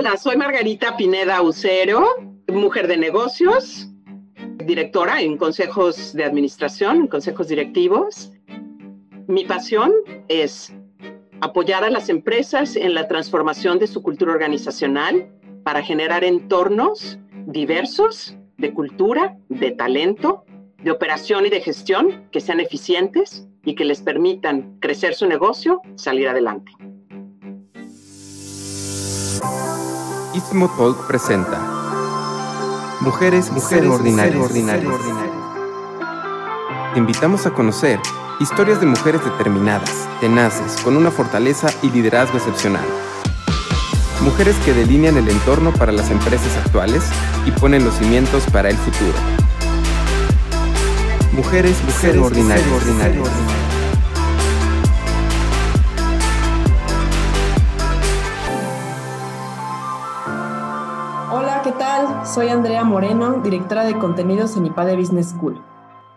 [0.00, 2.06] Hola, soy Margarita Pineda Ucero,
[2.48, 3.86] mujer de negocios,
[4.64, 8.32] directora en consejos de administración, en consejos directivos.
[9.26, 9.92] Mi pasión
[10.28, 10.72] es
[11.42, 15.28] apoyar a las empresas en la transformación de su cultura organizacional
[15.64, 20.46] para generar entornos diversos de cultura, de talento,
[20.82, 25.82] de operación y de gestión que sean eficientes y que les permitan crecer su negocio,
[25.94, 26.72] salir adelante.
[30.40, 31.60] Istmo Talk presenta
[33.00, 34.50] Mujeres, Mujeres Ordinarias.
[36.94, 38.00] Te invitamos a conocer
[38.40, 42.86] historias de mujeres determinadas, tenaces, con una fortaleza y liderazgo excepcional.
[44.22, 47.02] Mujeres que delinean el entorno para las empresas actuales
[47.44, 49.18] y ponen los cimientos para el futuro.
[51.32, 52.66] Mujeres, mujeres ordinarias.
[52.66, 53.69] ¿qué
[62.32, 65.60] Soy Andrea Moreno, directora de contenidos en IPADE Business School.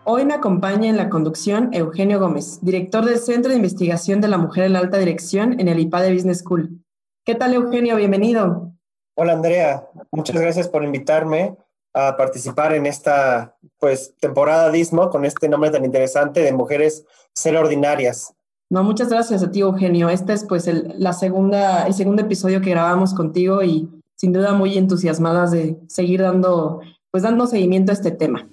[0.04, 4.38] Hoy me acompaña en la conducción Eugenio Gómez, director del Centro de Investigación de la
[4.38, 6.84] Mujer en la Alta Dirección en el IPADE Business School.
[7.24, 7.96] ¿Qué tal, Eugenio?
[7.96, 8.72] Bienvenido.
[9.16, 9.88] Hola, Andrea.
[10.12, 11.56] Muchas gracias por invitarme
[11.92, 17.04] a participar en esta pues, temporada DISMO con este nombre tan interesante de Mujeres
[17.34, 18.32] Ser Ordinarias.
[18.70, 20.08] No, muchas gracias a ti, Eugenio.
[20.08, 24.52] Este es pues el, la segunda, el segundo episodio que grabamos contigo y sin duda
[24.52, 28.46] muy entusiasmadas de seguir dando, pues dando seguimiento a este tema.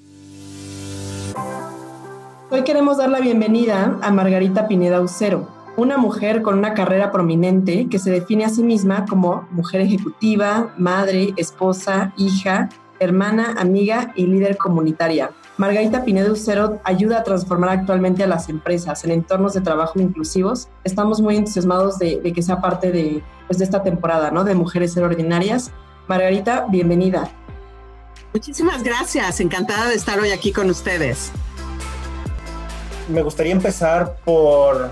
[2.49, 7.87] Hoy queremos dar la bienvenida a Margarita Pineda Ucero, una mujer con una carrera prominente
[7.89, 14.27] que se define a sí misma como mujer ejecutiva, madre, esposa, hija, hermana, amiga y
[14.27, 15.31] líder comunitaria.
[15.61, 20.69] Margarita Pineda Ucero ayuda a transformar actualmente a las empresas en entornos de trabajo inclusivos.
[20.83, 24.43] Estamos muy entusiasmados de, que sea parte de, pues, de esta temporada, ¿no?
[24.43, 25.69] De Mujeres Extraordinarias.
[26.07, 27.29] Margarita, bienvenida.
[28.33, 31.31] Muchísimas gracias, encantada de estar hoy aquí con ustedes.
[33.07, 34.89] Me gustaría empezar por,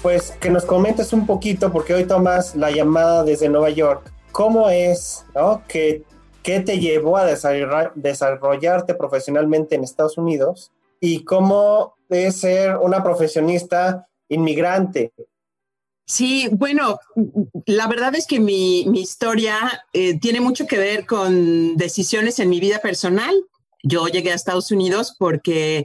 [0.00, 4.10] pues, que nos comentes un poquito, porque hoy tomas la llamada desde Nueva York.
[4.32, 5.60] ¿Cómo es, ¿no?
[5.68, 6.04] Que
[6.46, 10.70] ¿Qué te llevó a desarrollarte profesionalmente en Estados Unidos?
[11.00, 15.12] ¿Y cómo es ser una profesionista inmigrante?
[16.06, 17.00] Sí, bueno,
[17.66, 19.58] la verdad es que mi, historia
[19.92, 23.34] eh, tiene mucho que ver con decisiones en mi vida personal.
[23.82, 25.84] Yo llegué a Estados Unidos porque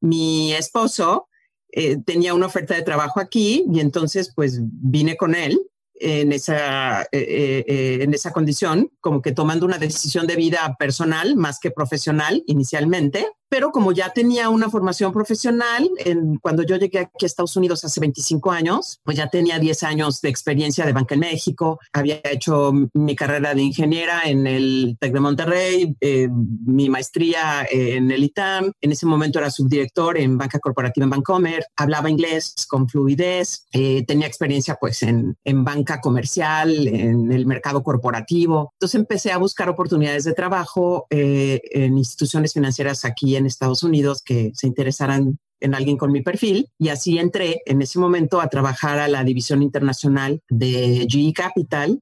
[0.00, 1.28] mi esposo
[1.70, 5.69] eh, tenía una oferta de trabajo aquí y entonces pues vine con él
[6.00, 10.76] en esa, eh, eh, eh, en esa condición, como que tomando una decisión de vida
[10.78, 16.76] personal más que profesional inicialmente pero como ya tenía una formación profesional, en, cuando yo
[16.76, 20.86] llegué aquí a Estados Unidos hace 25 años, pues ya tenía 10 años de experiencia
[20.86, 25.96] de banca en México, había hecho mi carrera de ingeniera en el TEC de Monterrey,
[26.00, 31.10] eh, mi maestría en el ITAM, en ese momento era subdirector en banca corporativa en
[31.10, 37.46] Bancomer, hablaba inglés con fluidez, eh, tenía experiencia pues en, en banca comercial, en el
[37.46, 43.39] mercado corporativo, entonces empecé a buscar oportunidades de trabajo eh, en instituciones financieras aquí en
[43.46, 47.98] Estados Unidos que se interesaran en alguien con mi perfil y así entré en ese
[47.98, 52.00] momento a trabajar a la división internacional de GE Capital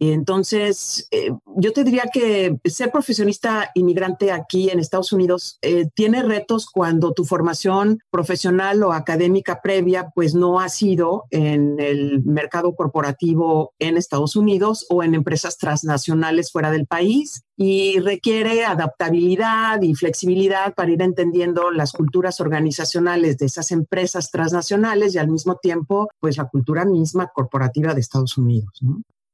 [0.00, 6.22] entonces, eh, yo te diría que ser profesionista inmigrante aquí en Estados Unidos eh, tiene
[6.22, 12.74] retos cuando tu formación profesional o académica previa pues no ha sido en el mercado
[12.74, 19.94] corporativo en Estados Unidos o en empresas transnacionales fuera del país y requiere adaptabilidad y
[19.94, 26.08] flexibilidad para ir entendiendo las culturas organizacionales de esas empresas transnacionales y al mismo tiempo
[26.18, 28.80] pues la cultura misma corporativa de Estados Unidos.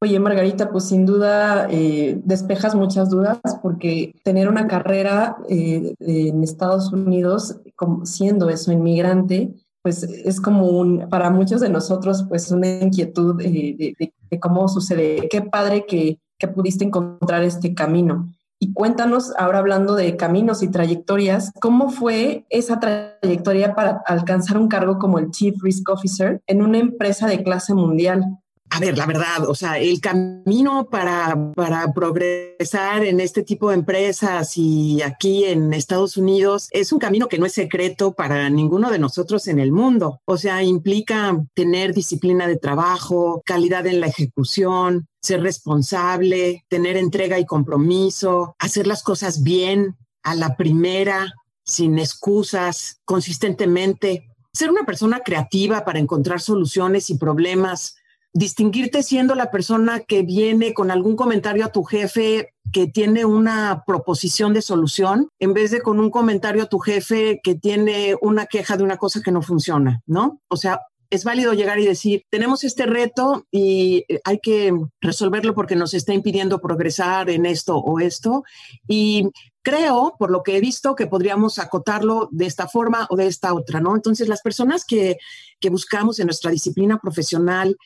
[0.02, 6.42] Oye, Margarita, pues sin duda eh, despejas muchas dudas porque tener una carrera eh, en
[6.42, 7.60] Estados Unidos,
[8.04, 9.52] siendo eso inmigrante,
[9.82, 13.94] pues es como un, para muchos de nosotros, pues una inquietud eh,
[14.30, 15.28] de, cómo sucede.
[15.30, 18.32] Qué padre que, que pudiste encontrar este camino.
[18.58, 24.68] Y cuéntanos, ahora hablando de caminos y trayectorias, ¿cómo fue esa trayectoria para alcanzar un
[24.68, 28.38] cargo como el Chief Risk Officer en una empresa de clase mundial?
[28.72, 33.74] A ver, la verdad, o sea, el camino para, para progresar en este tipo de
[33.74, 38.90] empresas y aquí en Estados Unidos es un camino que no es secreto para ninguno
[38.90, 40.20] de nosotros en el mundo.
[40.24, 47.40] O sea, implica tener disciplina de trabajo, calidad en la ejecución, ser responsable, tener entrega
[47.40, 51.34] y compromiso, hacer las cosas bien a la primera,
[51.64, 57.96] sin excusas, consistentemente, ser una persona creativa para encontrar soluciones y problemas
[58.32, 63.82] distinguirte siendo la persona que viene con algún comentario a tu jefe que tiene una
[63.86, 68.46] proposición de solución en vez de con un comentario a tu jefe que tiene una
[68.46, 70.40] queja de una cosa que no funciona, ¿no?
[70.48, 70.80] O sea,
[71.10, 76.14] es válido llegar y decir, tenemos este reto y hay que resolverlo porque nos está
[76.14, 78.44] impidiendo progresar en esto o esto.
[78.86, 79.28] Y
[79.62, 83.52] creo, por lo que he visto, que podríamos acotarlo de esta forma o de esta
[83.54, 83.96] otra, ¿no?
[83.96, 85.16] Entonces, las personas que,
[85.58, 87.76] que buscamos en nuestra disciplina profesional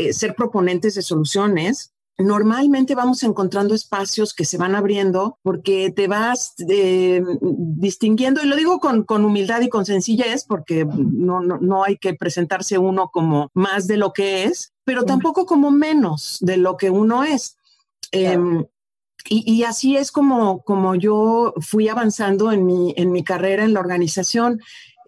[0.00, 6.06] eh, ser proponentes de soluciones, normalmente vamos encontrando espacios que se van abriendo porque te
[6.06, 11.58] vas eh, distinguiendo, y lo digo con, con, humildad y con sencillez, porque no, no,
[11.58, 16.38] no, hay que presentarse uno como más de lo que es, pero tampoco como menos
[16.40, 17.56] de lo que uno es.
[18.12, 18.64] Em,
[19.28, 23.74] y, y, así es como, como yo fui avanzando en mi, en mi carrera en
[23.74, 24.60] la organización.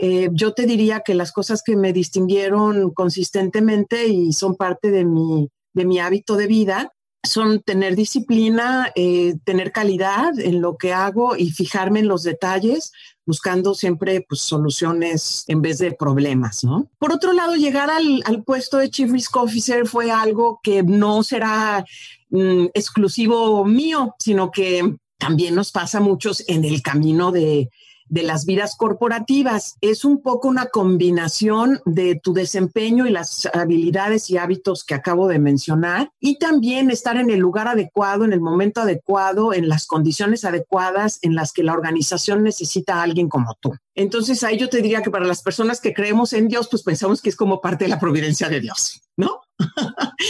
[0.05, 5.05] Eh, yo te diría que las cosas que me distinguieron consistentemente y son parte de
[5.05, 10.93] mi, de mi hábito de vida son tener disciplina, eh, tener calidad en lo que
[10.93, 12.91] hago y fijarme en los detalles,
[13.25, 16.91] buscando siempre pues, soluciones en vez de problemas, ¿no?
[16.99, 21.85] Por otro lado, llegar al, puesto de Chief Risk Officer fue algo que no será
[22.31, 27.71] mm, exclusivo mío, sino que también nos pasa a muchos en el camino de,
[28.13, 29.77] de las vidas corporativas.
[29.81, 35.29] Es un poco una combinación de tu desempeño y las habilidades y hábitos que acabo
[35.29, 39.87] de mencionar y también estar en el lugar adecuado, en el momento adecuado, en las
[39.87, 43.75] condiciones adecuadas en las que la organización necesita a alguien como tú.
[43.95, 47.23] Entonces ahí yo te diría que para las personas que creemos en Dios, pues pensamos
[47.23, 49.41] que es como parte de la providencia de Dios, ¿no?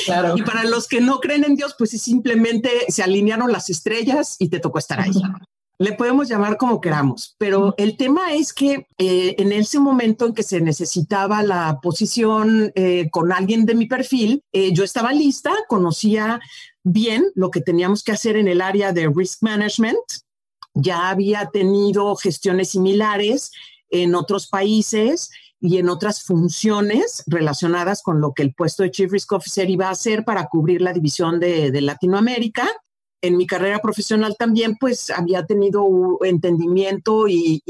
[0.07, 0.35] Claro.
[0.37, 4.51] y para los que no creen en Dios, pues simplemente se alinearon las estrellas y
[4.51, 5.11] te tocó estar ahí
[5.83, 10.33] le podemos llamar como queramos, pero el tema es que eh, en ese momento en
[10.33, 15.53] que se necesitaba la posición eh, con alguien de mi perfil, eh, yo estaba lista,
[15.69, 16.41] conocía
[16.85, 19.99] bien lo que teníamos que hacer en el área de risk management,
[20.73, 23.51] ya había tenido gestiones similares
[23.91, 25.31] en otros países
[25.61, 29.89] y en otras funciones relacionadas con lo que el puesto de Chief Risk Officer iba
[29.89, 32.69] a hacer para cubrir la división de, de Latinoamérica
[33.23, 37.63] en mi carrera profesional también pues había tenido entendimiento y,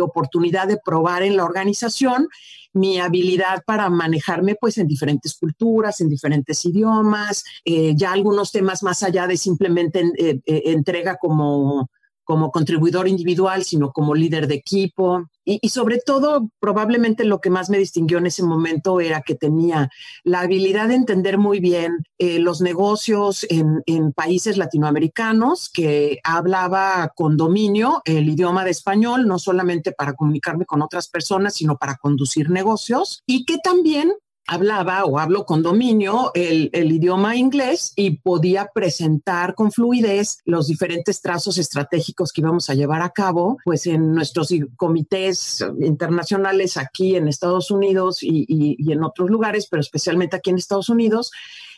[0.00, 2.28] oportunidad de probar en la organización
[2.72, 8.82] mi habilidad para manejarme pues en diferentes culturas, en diferentes idiomas, eh, ya algunos temas
[8.82, 11.90] más allá de simplemente eh, eh, entrega como
[12.30, 15.26] como contribuidor individual, sino como líder de equipo.
[15.44, 19.90] Y, sobre todo, probablemente lo que más me distinguió en ese momento era que tenía
[20.22, 27.10] la habilidad de entender muy bien eh, los negocios en, en, países latinoamericanos, que hablaba
[27.16, 31.96] con dominio el idioma de español, no solamente para comunicarme con otras personas, sino para
[31.96, 34.12] conducir negocios, y que también
[34.50, 41.22] hablaba o hablo con dominio el, idioma inglés y podía presentar con fluidez los diferentes
[41.22, 47.28] trazos estratégicos que íbamos a llevar a cabo, pues en nuestros comités internacionales aquí en
[47.28, 51.30] Estados Unidos y, en otros lugares, pero especialmente aquí en Estados Unidos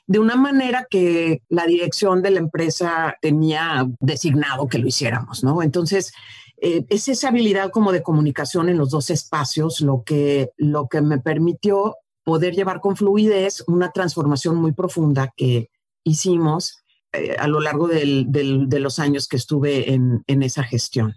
[0.07, 5.63] de una manera que la dirección de la empresa tenía designado que lo hiciéramos, ¿no?
[5.63, 6.13] Entonces,
[6.57, 11.03] eh, es esa habilidad como de comunicación en los dos espacios lo que, lo que
[11.03, 15.71] me permitió poder llevar con fluidez una transformación muy profunda que
[16.05, 16.83] hicimos
[17.13, 21.17] eh, a lo largo de los años que estuve en, esa gestión.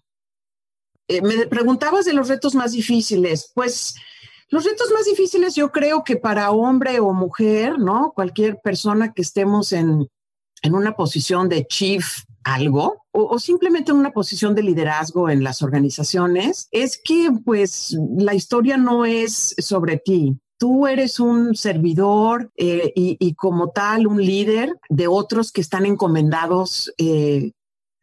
[1.07, 3.51] Eh, me preguntabas de los retos más difíciles.
[3.53, 3.95] Pues
[4.49, 8.11] los retos más difíciles yo creo que para hombre o mujer, ¿no?
[8.13, 10.07] Cualquier persona que estemos en,
[10.61, 15.43] en una posición de chief algo o, o, simplemente en una posición de liderazgo en
[15.43, 22.51] las organizaciones, es que pues la historia no es sobre ti, tú eres un servidor
[22.55, 27.51] eh, y, como tal un líder de otros que están encomendados eh,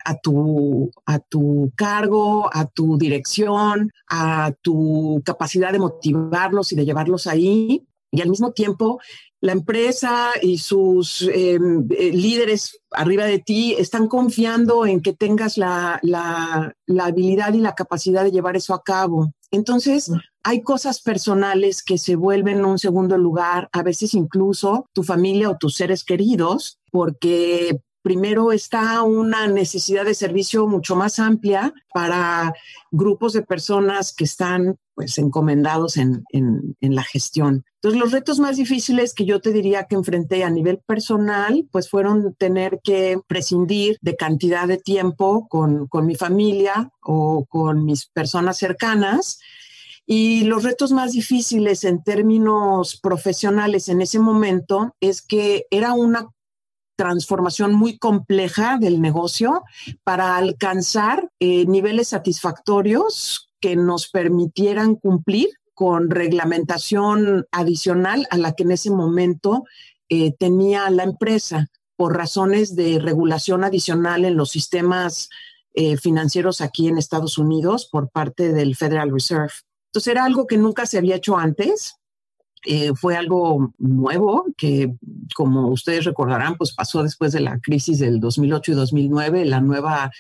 [0.05, 6.85] a, tu, a tu cargo, a tu dirección, a tu capacidad de motivarlos y de
[6.85, 7.87] llevarlos ahí.
[8.11, 9.01] Y al mismo tiempo,
[9.41, 15.57] la empresa y sus em, eh, líderes arriba de ti están confiando en que tengas
[15.57, 19.33] la, la, la habilidad y la capacidad de llevar eso a cabo.
[19.51, 20.11] Entonces,
[20.45, 25.57] hay cosas personales que se vuelven un segundo lugar, a veces incluso tu familia o
[25.57, 32.53] tus seres queridos, porque primero está una necesidad de servicio mucho más amplia para
[32.91, 36.25] grupos de personas que están pues encomendados en,
[36.81, 37.65] la gestión.
[37.77, 41.89] Entonces, los retos más difíciles que yo te diría que enfrenté a nivel personal, pues
[41.89, 48.07] fueron tener que prescindir de cantidad de tiempo con, con mi familia o con mis
[48.07, 49.39] personas cercanas
[50.07, 56.29] Y los retos más difíciles en términos profesionales en ese momento es que era una
[56.97, 59.63] transformación muy compleja del negocio
[60.05, 68.65] para alcanzar eh, niveles satisfactorios que nos permitieran cumplir con reglamentación adicional a la que
[68.65, 69.65] en ese momento
[70.09, 75.31] eh, tenía la empresa por razones de regulación adicional en los sistemas
[75.75, 79.53] eh, financieros aquí en Estados Unidos por parte del Federal Reserve.
[79.93, 81.97] Entonces era algo que nunca se había hecho antes.
[82.65, 84.95] Eh, fue algo nuevo que,
[85.35, 90.11] como ustedes recordarán, pues pasó después de la crisis del 2008 y 2009, la nueva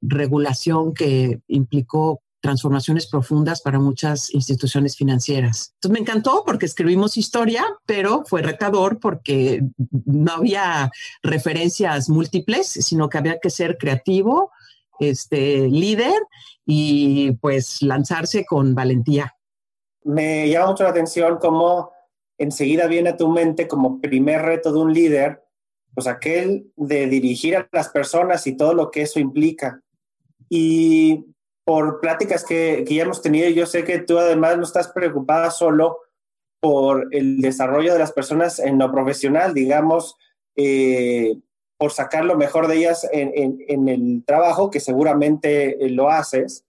[0.00, 5.72] regulación que implicó transformaciones profundas para muchas instituciones financieras.
[5.74, 9.62] Entonces me encantó porque escribimos historia, pero fue retador porque
[10.04, 10.90] no había
[11.22, 14.52] referencias múltiples, sino que había que ser creativo,
[15.00, 16.20] este líder
[16.70, 19.34] y pues lanzarse con valentía.
[20.04, 21.92] Me llama mucho la atención cómo
[22.36, 25.42] enseguida viene a tu mente como primer reto de un líder,
[25.94, 29.80] pues aquel de dirigir a las personas y todo lo que eso implica.
[30.50, 31.24] Y
[31.64, 33.48] por pláticas que, que, ya hemos tenido.
[33.48, 36.00] Yo sé que tú además no estás preocupada solo
[36.60, 40.16] por el desarrollo de las personas en lo profesional, digamos,
[40.54, 41.38] eh,
[41.78, 46.64] por sacar lo mejor de ellas en, en, en, el trabajo, que seguramente lo haces,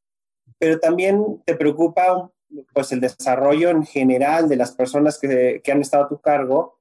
[0.59, 2.31] pero también te preocupa
[2.73, 6.77] pues el desarrollo en general de las personas que, que han estado a tu cargo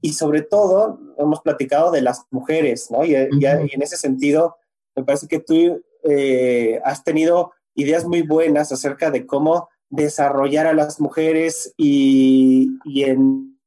[0.00, 3.04] y sobre todo hemos platicado de las mujeres, ¿no?
[3.04, 3.66] Y, uh -huh.
[3.66, 4.56] y, y en ese sentido,
[4.96, 10.72] me parece que tú eh, has tenido ideas muy buenas acerca de cómo desarrollar a
[10.72, 13.58] las mujeres y, y en,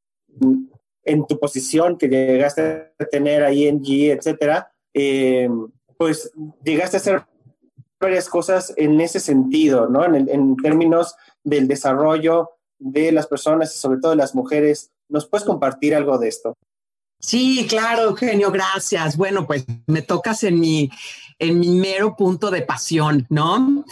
[1.05, 5.49] en, tu posición que llegaste a tener ahí en G, etcétera, eh,
[5.97, 6.31] pues
[6.63, 7.25] llegaste a hacer
[7.99, 10.03] varias cosas en ese sentido, ¿no?
[10.05, 14.91] En, en, términos del desarrollo de las personas y sobre todo de las mujeres.
[15.07, 16.55] ¿Nos puedes compartir algo de esto?
[17.19, 19.17] Sí, claro, Eugenio, gracias.
[19.17, 20.91] Bueno, pues me tocas en mi,
[21.39, 23.85] en mi mero punto de pasión, ¿no?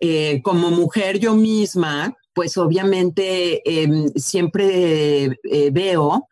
[0.00, 6.28] Eh, como mujer yo misma, pues obviamente eh, siempre eh, veo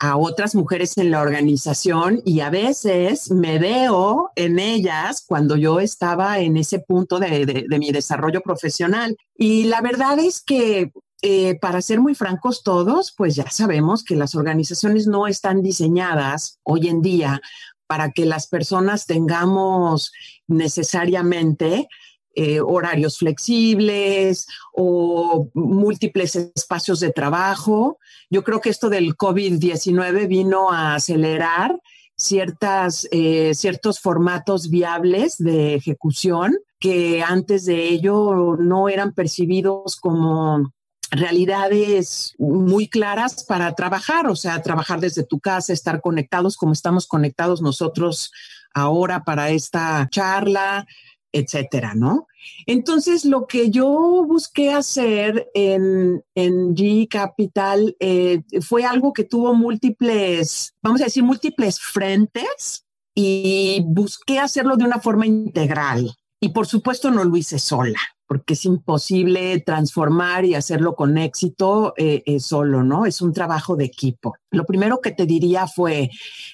[0.00, 5.78] a otras mujeres en la organización y a veces me veo en ellas cuando yo
[5.78, 9.16] estaba en ese punto de, de, de mi desarrollo profesional.
[9.38, 10.90] Y la verdad es que
[11.22, 16.58] eh, para ser muy francos todos, pues ya sabemos que las organizaciones no están diseñadas
[16.64, 17.40] hoy en día
[17.86, 20.10] para que las personas tengamos
[20.48, 21.88] necesariamente
[22.36, 27.98] eh, horarios flexibles o múltiples espacios de trabajo.
[28.30, 31.78] Yo creo que esto del COVID-19 vino a acelerar
[32.16, 40.72] ciertas, eh, ciertos formatos viables de ejecución que antes de ello no eran percibidos como
[41.10, 47.06] realidades muy claras para trabajar, o sea, trabajar desde tu casa, estar conectados como estamos
[47.06, 48.32] conectados nosotros
[48.74, 50.86] ahora para esta charla,
[51.34, 52.28] etcétera, ¿no?
[52.66, 59.52] Entonces, lo que yo busqué hacer en, en G Capital eh, fue algo que tuvo
[59.52, 66.14] múltiples, vamos a decir, múltiples frentes y busqué hacerlo de una forma integral.
[66.40, 71.92] Y por supuesto no lo hice sola porque es imposible transformar y hacerlo con éxito
[71.96, 73.04] eh, eh, solo, ¿no?
[73.04, 74.34] Es un trabajo de equipo.
[74.50, 76.10] Lo primero que te diría fue,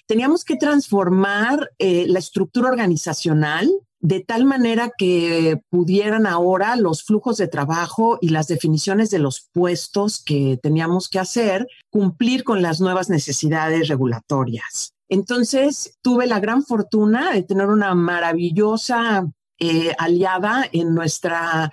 [0.06, 7.48] teníamos que transformar la estructura organizacional de tal manera que pudieran ahora los flujos de
[7.48, 13.10] trabajo y las definiciones de los puestos que teníamos que hacer cumplir con las nuevas
[13.10, 14.94] necesidades regulatorias.
[15.08, 19.28] Entonces, tuve la gran fortuna de tener una maravillosa
[19.58, 21.70] eh, aliada en nuestra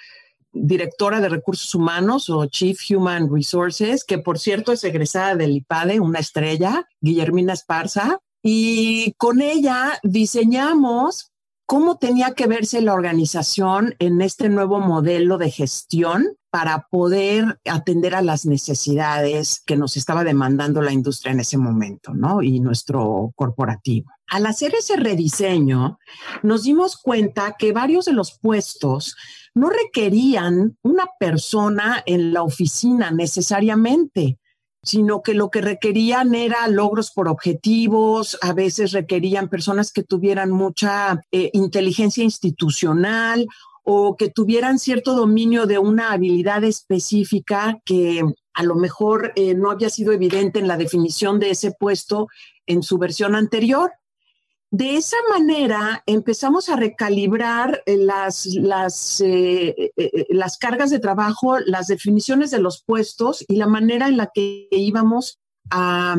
[0.52, 6.00] directora de recursos humanos o Chief Human Resources, que por cierto es egresada del IPADE,
[6.00, 11.32] una estrella, Guillermina Esparza, y con ella diseñamos
[11.68, 18.16] cómo tenía que verse la organización en este nuevo modelo de gestión para poder atender
[18.16, 22.42] a las necesidades que nos estaba demandando la industria en ese momento, ¿no?
[22.42, 24.10] Y nuestro corporativo.
[24.28, 26.00] Al hacer ese rediseño,
[26.42, 29.18] nos dimos cuenta que varios de los puestos
[29.54, 34.40] no requerían una persona en la oficina necesariamente,
[34.88, 40.50] sino que lo que requerían era logros por objetivos, a veces requerían personas que tuvieran
[40.50, 43.48] mucha eh, inteligencia institucional
[43.84, 49.72] o que tuvieran cierto dominio de una habilidad específica que a lo mejor eh, no
[49.72, 52.28] había sido evidente en la definición de ese puesto
[52.66, 53.92] en su versión anterior.
[54.70, 61.60] De esa manera empezamos a recalibrar eh, las, las, eh, eh, las cargas de trabajo,
[61.60, 66.18] las definiciones de los puestos y la manera en la que íbamos a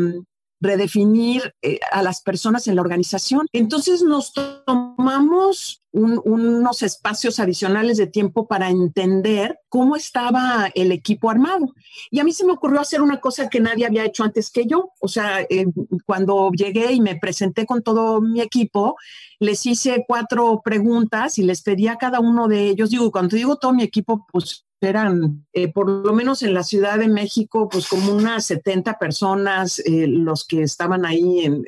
[0.61, 1.55] redefinir
[1.93, 3.47] a las personas en la organización.
[3.53, 11.75] Entonces nos tomamos unos espacios adicionales de tiempo para entender cómo estaba el equipo armado.
[12.11, 14.67] Y a mí se me ocurrió hacer una cosa que nadie había hecho antes que
[14.67, 14.93] yo.
[15.01, 15.67] O sea, eh,
[16.05, 18.97] cuando llegué y me presenté con todo mi equipo,
[19.41, 23.57] les hice cuatro preguntas y les pedí a cada uno de ellos, digo, cuando digo
[23.57, 27.89] todo mi equipo, pues eran eh, por lo menos en la Ciudad de México, pues
[27.89, 31.65] como unas 70 personas eh, los que estaban ahí en,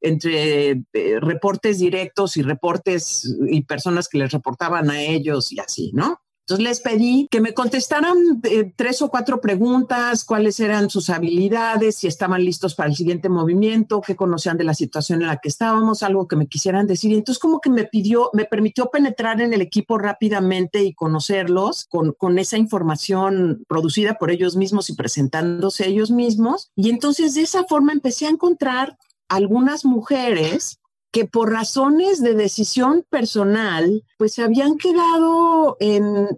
[0.00, 5.90] entre eh, reportes directos y reportes y personas que les reportaban a ellos y así,
[5.94, 6.20] ¿no?
[6.46, 11.96] Entonces les pedí que me contestaran eh, tres o cuatro preguntas, cuáles eran sus habilidades,
[11.96, 15.48] si estaban listos para el siguiente movimiento, qué conocían de la situación en la que
[15.48, 17.12] estábamos, algo que me quisieran decir.
[17.12, 21.86] Y entonces como que me pidió, me permitió penetrar en el equipo rápidamente y conocerlos
[21.88, 26.70] con, con esa información producida por ellos mismos y presentándose ellos mismos.
[26.76, 28.98] Y entonces de esa forma empecé a encontrar
[29.28, 30.78] algunas mujeres
[31.14, 36.28] que por razones de decisión personal, pues se habían quedado en,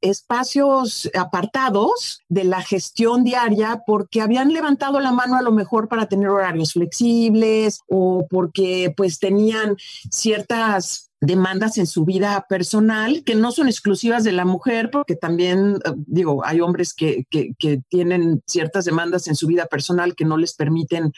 [0.00, 6.06] espacios apartados de la gestión diaria porque habían levantado la mano a lo mejor para
[6.06, 9.76] tener horarios flexibles o porque pues tenían
[10.10, 15.76] ciertas demandas en su vida personal que no son exclusivas de la mujer, porque también,
[15.84, 20.24] eh, digo, hay hombres que, que, que tienen ciertas demandas en su vida personal que
[20.24, 21.12] no les permiten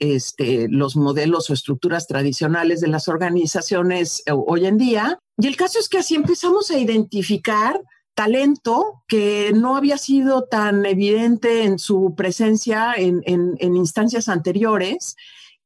[0.00, 5.18] este, los modelos o estructuras tradicionales de las organizaciones eh, hoy en día.
[5.38, 7.80] Y el caso es que así empezamos a identificar
[8.14, 13.22] talento que no había sido tan evidente en su presencia en,
[13.60, 15.16] instancias anteriores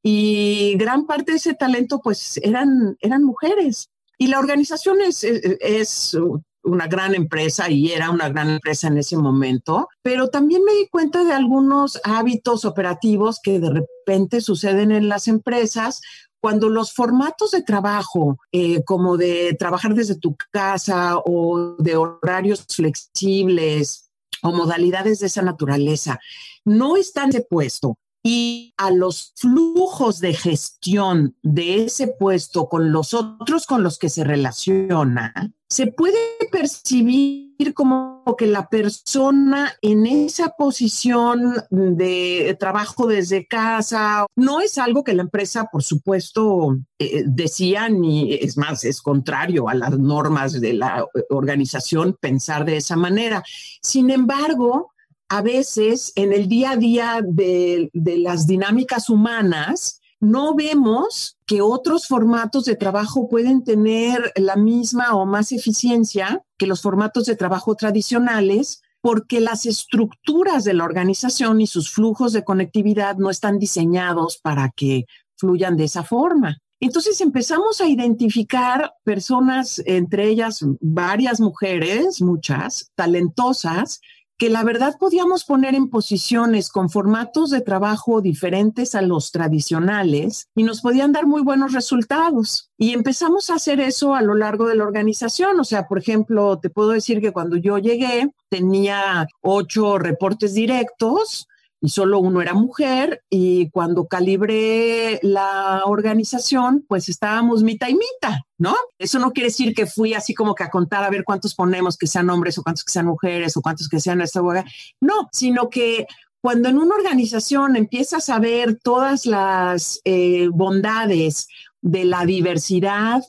[0.03, 3.89] y gran parte de ese talento pues eran, eran mujeres.
[4.19, 6.17] Y la organización es, es,
[6.65, 10.89] una gran empresa y era una gran empresa en ese momento, pero también me di
[10.89, 16.01] cuenta de algunos hábitos operativos que de repente suceden en las empresas
[16.45, 22.67] cuando los formatos de trabajo, eh, como de trabajar desde tu casa o de horarios
[22.69, 24.11] flexibles
[24.43, 26.21] o modalidades de esa naturaleza,
[26.67, 27.97] no están de puesto.
[28.23, 34.11] Y a los flujos de gestión de ese puesto con los otros con los que
[34.11, 35.33] se relaciona,
[35.75, 36.19] se puede
[36.53, 45.03] percibir como que la persona en esa posición de trabajo desde casa no es algo
[45.03, 50.61] que la empresa, por supuesto, eh, decía, ni es más, es contrario a las normas
[50.61, 53.43] de la organización pensar de esa manera.
[53.83, 54.93] Sin embargo,
[55.29, 62.07] a veces en el día a día de, las dinámicas humanas, no vemos que otros
[62.07, 67.75] formatos de trabajo pueden tener la misma o más eficiencia que los formatos de trabajo
[67.75, 74.39] tradicionales porque las estructuras de la organización y sus flujos de conectividad no están diseñados
[74.39, 75.05] para que
[75.37, 76.57] fluyan de esa forma.
[76.81, 84.01] Entonces empezamos a identificar personas, entre ellas varias mujeres, muchas, talentosas,
[84.37, 90.49] que la verdad podíamos poner en posiciones con formatos de trabajo diferentes a los tradicionales
[90.55, 92.71] y nos podían dar muy buenos resultados.
[92.77, 95.61] Y empezamos a hacer eso a lo largo de la organización.
[95.61, 101.49] O sea, por ejemplo, te puedo decir que cuando yo llegué tenía ocho reportes directos
[101.85, 108.39] y solo uno era mujer y cuando calibré la organización, pues estábamos mitad y mitad,
[108.57, 108.75] ¿no?
[108.99, 111.99] Eso no quiere decir que fui así como que a contar a ver cuántos ponemos
[111.99, 114.65] que sean hombres o cuántos que sean mujeres o cuántos que sean esta hueá.
[115.03, 116.07] No, sino que
[116.41, 121.49] cuando en una organización empiezas a ver todas las eh, bondades
[121.83, 123.23] de la diversidad,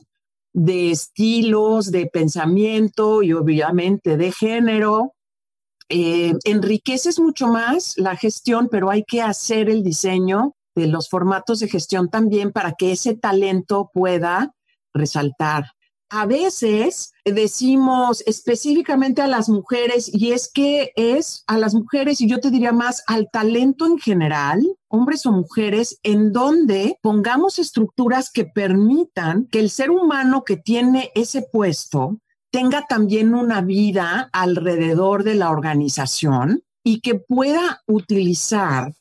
[0.54, 5.15] de estilos, de pensamiento y obviamente de género,
[5.88, 11.60] eh, enriqueces mucho más la gestión, pero hay que hacer el diseño de los formatos
[11.60, 14.52] de gestión también para que ese talento pueda
[14.92, 15.64] resaltar.
[16.08, 22.28] A veces decimos específicamente a las mujeres, y es que es a las mujeres, y
[22.28, 28.30] yo te diría más al talento en general, hombres o mujeres, en donde pongamos estructuras
[28.30, 32.20] que permitan que el ser humano que tiene ese puesto
[32.56, 38.94] tenga también una vida alrededor de la organización y que pueda utilizar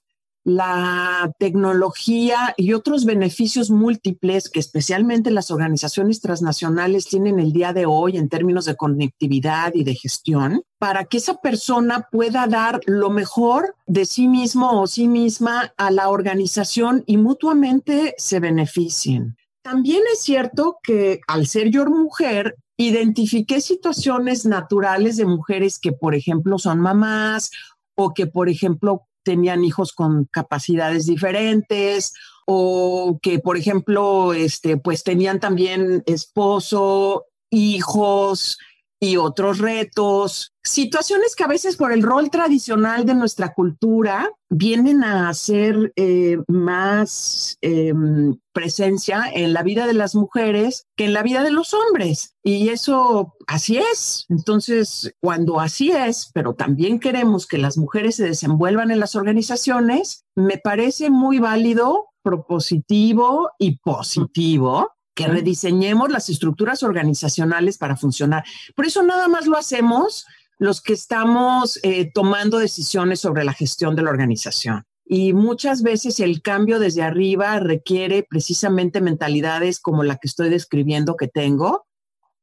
[0.43, 7.85] la tecnología y otros beneficios múltiples que especialmente las organizaciones transnacionales tienen el día de
[7.85, 13.09] hoy en términos de conectividad y de gestión, para que esa persona pueda dar lo
[13.09, 19.37] mejor de sí mismo o sí misma a la organización y mutuamente se beneficien.
[19.63, 26.15] También es cierto que al ser yo mujer, identifiqué situaciones naturales de mujeres que, por
[26.15, 27.51] ejemplo, son mamás
[27.95, 32.13] o que, por ejemplo, tenían hijos con capacidades diferentes
[32.45, 38.57] o que, por ejemplo, este, pues tenían también esposo, hijos
[38.99, 45.03] y otros retos, situaciones que a veces por el rol tradicional de nuestra cultura vienen
[45.03, 51.23] a hacer eh, más em, presencia en la vida de las mujeres que en la
[51.23, 52.35] vida de los hombres.
[52.43, 54.25] Y eso así es.
[54.29, 60.25] Entonces, cuando así es, pero también queremos que las mujeres se desenvuelvan en las organizaciones,
[60.35, 68.43] me parece muy válido, propositivo y positivo que rediseñemos las estructuras organizacionales para funcionar.
[68.75, 70.25] Por eso nada más lo hacemos
[70.57, 74.83] los que estamos eh, tomando decisiones sobre la gestión de la organización.
[75.05, 81.15] Y muchas veces el cambio desde arriba requiere precisamente mentalidades como la que estoy describiendo
[81.15, 81.85] que tengo.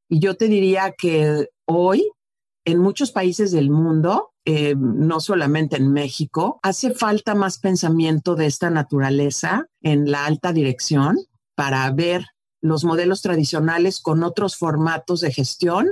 [0.08, 2.08] Y yo te diría que hoy,
[2.64, 8.46] en muchos países del mundo, eh, no solamente en México, hace falta más pensamiento de
[8.46, 11.18] esta naturaleza en la alta dirección
[11.56, 12.26] para ver
[12.62, 15.88] los modelos tradicionales con otros formatos de gestión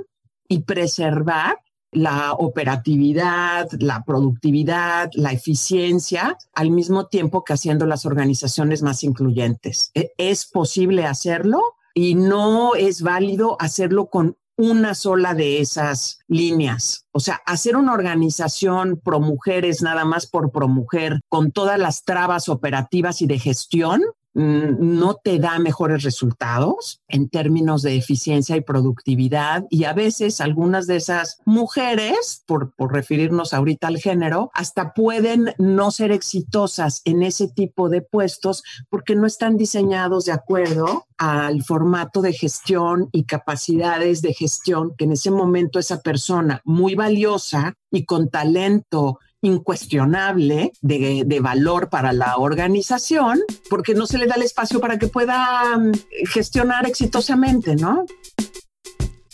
[0.48, 1.58] y preservar
[1.92, 9.90] la operatividad, la productividad, la eficiencia, al mismo tiempo que haciendo las organizaciones más incluyentes.
[9.94, 11.60] E, es posible hacerlo
[11.92, 17.06] y no es válido hacerlo con una sola de esas líneas.
[17.12, 22.04] O sea, hacer una organización pro mujeres nada más por pro mujer con todas las
[22.04, 24.02] trabas operativas y de gestión
[24.40, 29.66] no te da mejores resultados en términos de eficiencia y productividad.
[29.70, 35.54] Y a veces algunas de esas mujeres, por, por, referirnos ahorita al género, hasta pueden
[35.58, 41.62] no ser exitosas en ese tipo de puestos porque no están diseñados de acuerdo al
[41.62, 47.74] formato de gestión y capacidades de gestión que en ese momento esa persona muy valiosa
[47.90, 54.42] y con talento incuestionable de, valor para la organización, porque no se le da el
[54.42, 55.92] espacio para que pueda mm,
[56.26, 58.04] gestionar exitosamente, ¿no?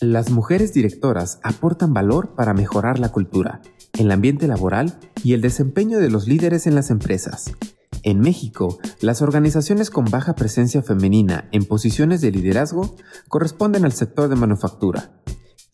[0.01, 3.63] Las mujeres directoras aportan valor para mejorar la cultura,
[3.99, 7.53] el ambiente laboral y el desempeño de los líderes en las empresas.
[8.03, 12.95] En México, las organizaciones con baja presencia femenina en posiciones de liderazgo
[13.29, 15.11] corresponden al sector de manufactura.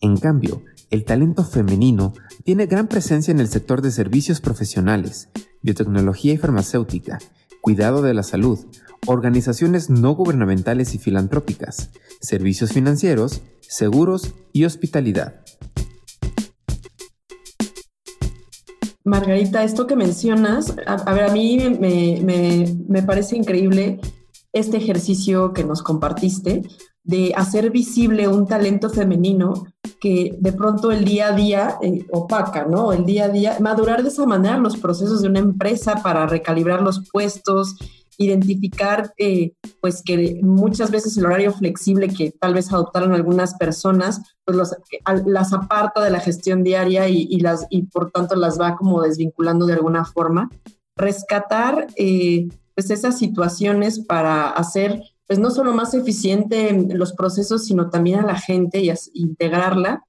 [0.01, 5.29] En cambio, el talento femenino tiene gran presencia en el sector de servicios profesionales,
[5.63, 7.17] biotecnología y farmacéutica,
[7.61, 8.59] cuidado de la salud,
[9.07, 11.89] organizaciones no gubernamentales y filantrópicas,
[12.21, 15.41] servicios financieros, seguros y hospitalidad.
[19.03, 23.99] Margarita, esto que mencionas, a, ver, a mí me, me parece increíble
[24.51, 26.61] este ejercicio que nos compartiste
[27.03, 29.65] de hacer visible un talento femenino
[29.99, 32.93] que de pronto el día a día eh, opaca, ¿no?
[32.93, 36.81] El día a día, madurar de esa manera los procesos de una empresa para recalibrar
[36.81, 37.75] los puestos,
[38.17, 44.21] identificar, eh, pues que muchas veces el horario flexible que tal vez adoptaron algunas personas,
[44.45, 44.57] pues
[45.25, 49.65] las aparta de la gestión diaria y, las, y por tanto las va como desvinculando
[49.65, 50.49] de alguna forma.
[50.95, 57.89] Rescatar, eh, pues esas situaciones para hacer pues no solo más eficiente los procesos, sino
[57.89, 60.03] también a la gente y integrarla.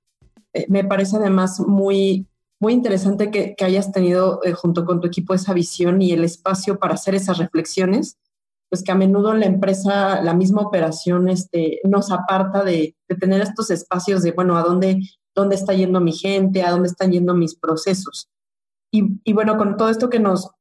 [0.53, 2.27] Eh, me parece además muy,
[2.61, 6.79] muy interesante que, hayas tenido eh, junto con tu equipo esa visión y el espacio
[6.79, 8.19] para hacer esas reflexiones,
[8.69, 13.41] pues que a menudo en la empresa la misma operación este, nos aparta de, tener
[13.41, 15.01] estos espacios de, bueno, a dónde,
[15.35, 18.29] dónde está yendo mi gente, a dónde están yendo mis procesos.
[18.91, 20.53] Y bueno, con todo esto que nos,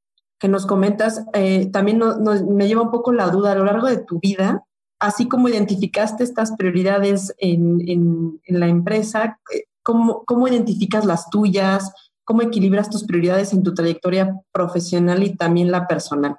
[0.43, 2.01] que nos comentas, eh, también
[2.49, 4.65] me lleva un poco la duda a lo largo de tu vida,
[4.99, 11.93] así como identificaste estas prioridades en, la empresa, eh, ¿cómo, ¿cómo, identificas las tuyas?
[12.25, 16.35] ¿Cómo equilibras tus prioridades en tu trayectoria profesional y también la personal?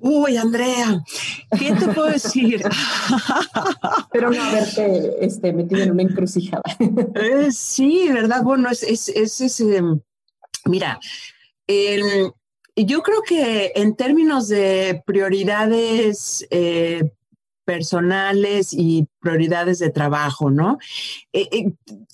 [0.00, 1.04] Uy, Andrea,
[1.58, 2.62] ¿qué te puedo decir?
[4.12, 6.62] Pero no haberte este, metido en una encrucijada.
[6.78, 8.42] Eh, sí, ¿verdad?
[8.42, 9.62] Bueno, es, es, es,
[10.64, 10.98] mira,
[11.66, 12.32] el,
[12.84, 17.10] yo creo que en términos de prioridades eh,
[17.64, 20.78] personales y prioridades de trabajo, ¿no?
[21.32, 21.48] Eh,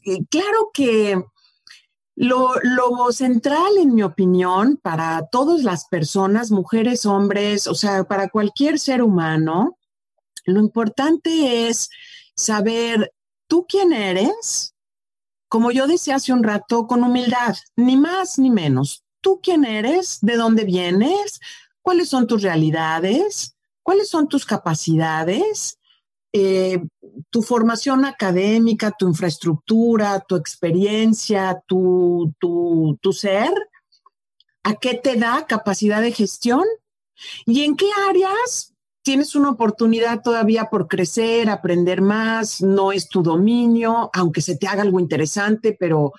[0.04, 1.22] eh, claro que
[2.14, 8.28] Lo, lo, central, en mi opinión, para todas las personas, mujeres, hombres, o sea, para
[8.28, 9.78] cualquier ser humano,
[10.44, 11.88] lo importante es
[12.36, 13.12] saber
[13.48, 14.74] tú quién eres,
[15.48, 19.01] como yo decía hace un rato, con humildad, ni más ni menos.
[19.22, 21.40] Tú quién eres, de dónde vienes,
[21.80, 25.78] cuáles son tus realidades, cuáles son tus capacidades,
[26.34, 26.82] eh,
[27.30, 33.52] tu formación académica, tu infraestructura, tu experiencia, tu, tu, tu ser,
[34.62, 36.64] a qué te da capacidad de gestión
[37.46, 43.22] y en qué áreas tienes una oportunidad todavía por crecer, aprender más, no es tu
[43.22, 46.12] dominio, aunque se te haga algo interesante, pero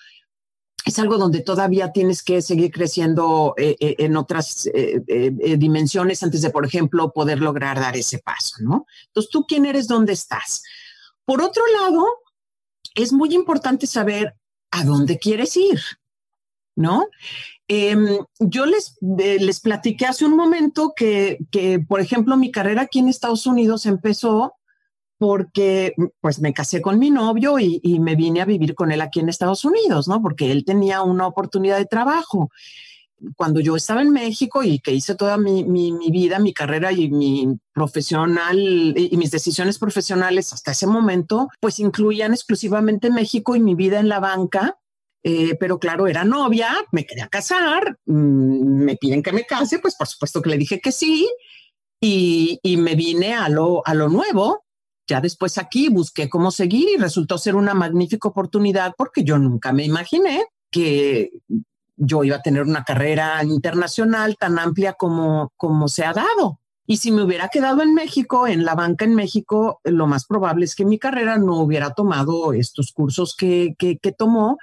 [0.85, 5.01] es algo donde todavía tienes que seguir creciendo eh, eh, en otras eh,
[5.57, 8.85] dimensiones antes de, por ejemplo, poder lograr dar ese paso, ¿no?
[9.07, 9.87] Entonces, ¿tú quién eres?
[9.87, 10.63] ¿Dónde estás?
[11.25, 12.05] Por otro lado,
[12.95, 14.35] es muy importante saber
[14.71, 15.79] a dónde quieres ir,
[16.75, 17.07] ¿no?
[17.69, 22.99] Em, yo les, les platiqué hace un momento que, que, por ejemplo, mi carrera aquí
[22.99, 24.55] en Estados Unidos empezó
[25.23, 29.21] porque pues me casé con mi novio y, me vine a vivir con él aquí
[29.21, 30.21] en Estados Unidos, ¿no?
[30.21, 32.49] Porque él tenía una oportunidad de trabajo.
[33.37, 35.63] Cuando yo estaba en México y que hice toda mi,
[36.11, 42.33] vida, mi carrera y mi profesional y, mis decisiones profesionales hasta ese momento, pues incluían
[42.33, 44.77] exclusivamente México y mi vida en la banca.
[45.23, 49.95] Eh, pero claro, era novia, me quería casar, mm, me piden que me case, pues
[49.95, 51.29] por supuesto que le dije que sí.
[52.01, 54.62] Y, y me vine a lo, a lo nuevo,
[55.07, 59.73] ya después aquí busqué cómo seguir y resultó ser una magnífica oportunidad porque yo nunca
[59.73, 61.31] me imaginé que
[61.95, 66.59] yo iba a tener una carrera internacional tan amplia como, como se ha dado.
[66.85, 70.65] Y si me hubiera quedado en México, en la banca en México, lo más probable
[70.65, 74.57] es que mi carrera no hubiera tomado estos cursos que, que, que tomó,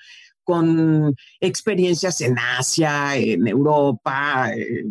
[0.51, 4.85] con experiencias en Asia, en Europa eh,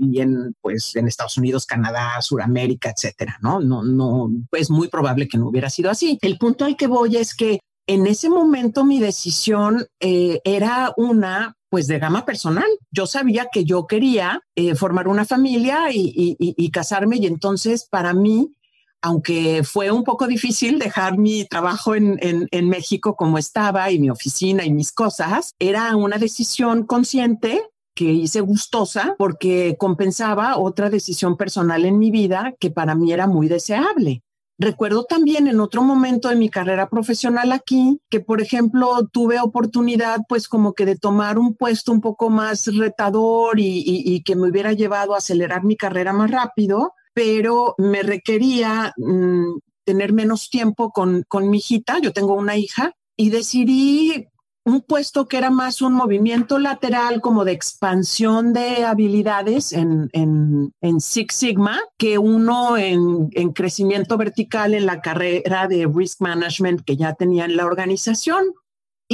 [0.00, 3.60] y en, pues, en Estados Unidos, Canadá, Suramérica, etcétera, ¿no?
[3.60, 6.18] No, no, es muy probable que no hubiera sido así.
[6.22, 11.56] El punto al que voy es que en ese momento mi decisión eh, era una
[11.68, 12.68] pues de gama personal.
[12.90, 18.54] Yo sabía que yo quería eh, formar una familia y, casarme y entonces para mí
[19.02, 24.64] aunque fue un poco difícil dejar mi trabajo en, México como estaba y mi oficina
[24.64, 31.84] y mis cosas, era una decisión consciente que hice gustosa porque compensaba otra decisión personal
[31.84, 34.22] en mi vida que para mí era muy deseable.
[34.58, 40.20] Recuerdo también en otro momento de mi carrera profesional aquí que, por ejemplo, tuve oportunidad
[40.28, 44.48] pues como que de tomar un puesto un poco más retador y, y que me
[44.48, 50.90] hubiera llevado a acelerar mi carrera más rápido pero me requería mm, tener menos tiempo
[50.90, 54.28] con, con mi hijita, yo tengo una hija, y decidí
[54.64, 60.72] un puesto que era más un movimiento lateral como de expansión de habilidades en, en,
[60.80, 66.82] en Six Sigma que uno en, en, crecimiento vertical en la carrera de risk management
[66.84, 68.44] que ya tenía en la organización.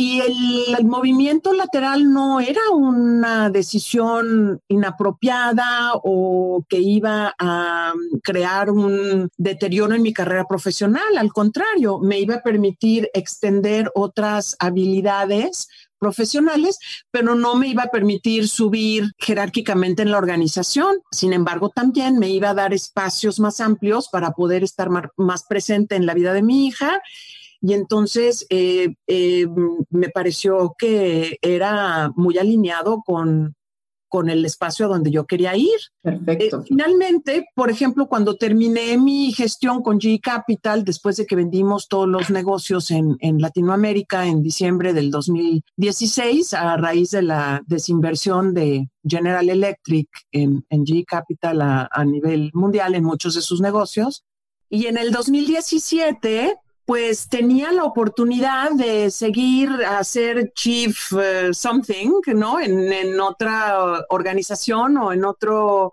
[0.00, 9.28] Y el, movimiento lateral no era una decisión inapropiada o que iba a crear un
[9.36, 11.18] deterioro en mi carrera profesional.
[11.18, 15.66] Al contrario, me iba a permitir extender otras habilidades
[15.98, 16.78] profesionales,
[17.10, 20.98] pero no me iba a permitir subir jerárquicamente en la organización.
[21.10, 25.96] Sin embargo, también me iba a dar espacios más amplios para poder estar más presente
[25.96, 27.02] en la vida de mi hija
[27.60, 29.46] y entonces eh, eh,
[29.90, 33.56] me pareció que era muy alineado con,
[34.08, 35.78] con el espacio a donde yo quería ir.
[36.00, 36.60] Perfecto.
[36.60, 41.88] Eh, finalmente, por ejemplo, cuando terminé mi gestión con G Capital, después de que vendimos
[41.88, 48.54] todos los negocios en, en Latinoamérica en diciembre del 2016, a raíz de la desinversión
[48.54, 53.60] de General Electric en, en G Capital a, a nivel mundial en muchos de sus
[53.60, 54.24] negocios,
[54.70, 56.56] y en el 2017
[56.88, 62.58] pues tenía la oportunidad de seguir a ser chief eh, something, ¿no?
[62.58, 65.92] En, otra organización o en otro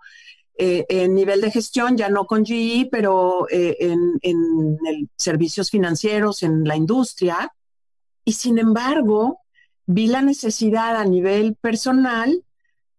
[0.58, 6.64] eh, nivel de gestión, ya no con GE, pero eh, en, en servicios financieros, en
[6.64, 7.54] la industria.
[8.24, 9.42] Y sin embargo,
[9.86, 12.42] vi la necesidad a nivel personal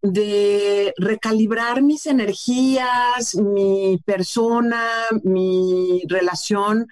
[0.03, 4.85] de recalibrar mis energías, mi persona,
[5.23, 6.87] mi relación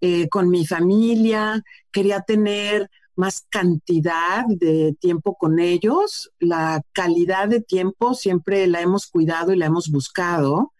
[0.00, 6.30] eh, con mi familia, quería tener más cantidad de tiempo con ellos.
[6.38, 10.72] La calidad de tiempo siempre la hemos cuidado y la hemos buscado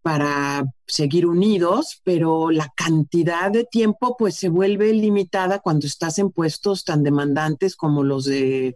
[0.00, 6.30] para seguir unidos, pero la cantidad de tiempo pues se vuelve limitada cuando estás en
[6.30, 8.74] puestos tan demandantes como los de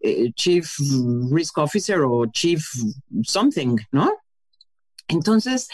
[0.00, 0.68] eh, Chief
[1.30, 2.60] Risk Officer o Chief
[3.22, 4.12] Something, ¿no?
[5.06, 5.68] Entonces,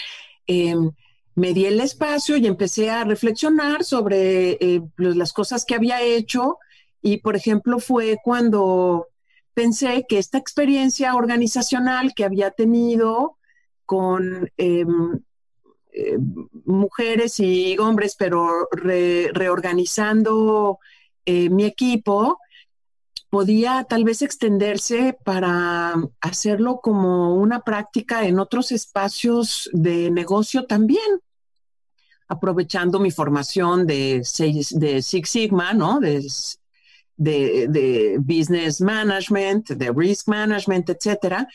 [0.47, 0.90] em,
[1.35, 6.03] me di el espacio y empecé a reflexionar sobre eh, pues, las cosas que había
[6.03, 6.59] hecho.
[7.01, 9.09] Y, por ejemplo, fue cuando
[9.55, 13.38] pensé que esta experiencia organizacional que había tenido
[13.85, 15.21] con em,
[15.92, 16.18] eh,
[16.64, 20.79] mujeres y hombres, pero reorganizando
[21.27, 22.38] eh, mi equipo,
[23.33, 31.23] podía tal vez extenderse para hacerlo como una práctica en otros espacios de negocio también,
[32.29, 34.23] aprovechando mi formación de,
[34.73, 35.99] de Six Sigma, ¿no?
[35.99, 36.23] De,
[37.16, 41.49] de, business management, de risk management, etcétera.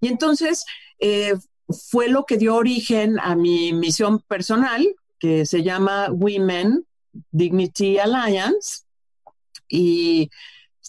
[0.00, 0.64] Y entonces
[0.98, 1.34] eh,
[1.68, 4.84] fue lo que dio origen a mi misión personal,
[5.20, 6.84] que se llama Women
[7.30, 8.82] Dignity Alliance.
[9.68, 10.28] Y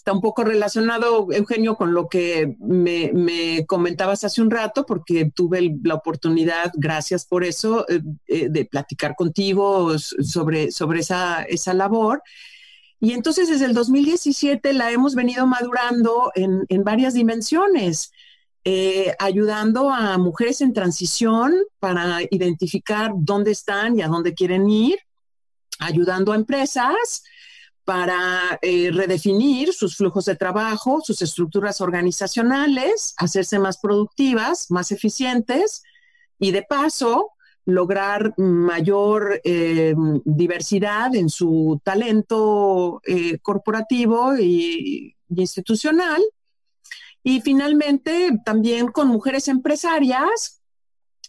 [0.02, 5.76] está un poco relacionado, Eugenio, con lo que me, comentabas hace un rato, porque tuve
[5.84, 12.20] la oportunidad, gracias por eso, eh, eh, de platicar contigo sobre, sobre esa, esa labor.
[12.98, 18.10] Y entonces desde el 2017 la hemos venido madurando en, en varias dimensiones.
[18.64, 24.98] Eh, ayudando a mujeres en transición para identificar dónde están y a dónde quieren ir,
[25.78, 27.22] ayudando a empresas
[27.84, 35.82] para eh, redefinir sus flujos de trabajo, sus estructuras organizacionales, hacerse más productivas, más eficientes
[36.38, 37.30] y de paso
[37.64, 43.00] lograr mayor eh, diversidad en su talento
[43.42, 46.22] corporativo y institucional.
[47.22, 50.61] Y finalmente, también con mujeres empresarias,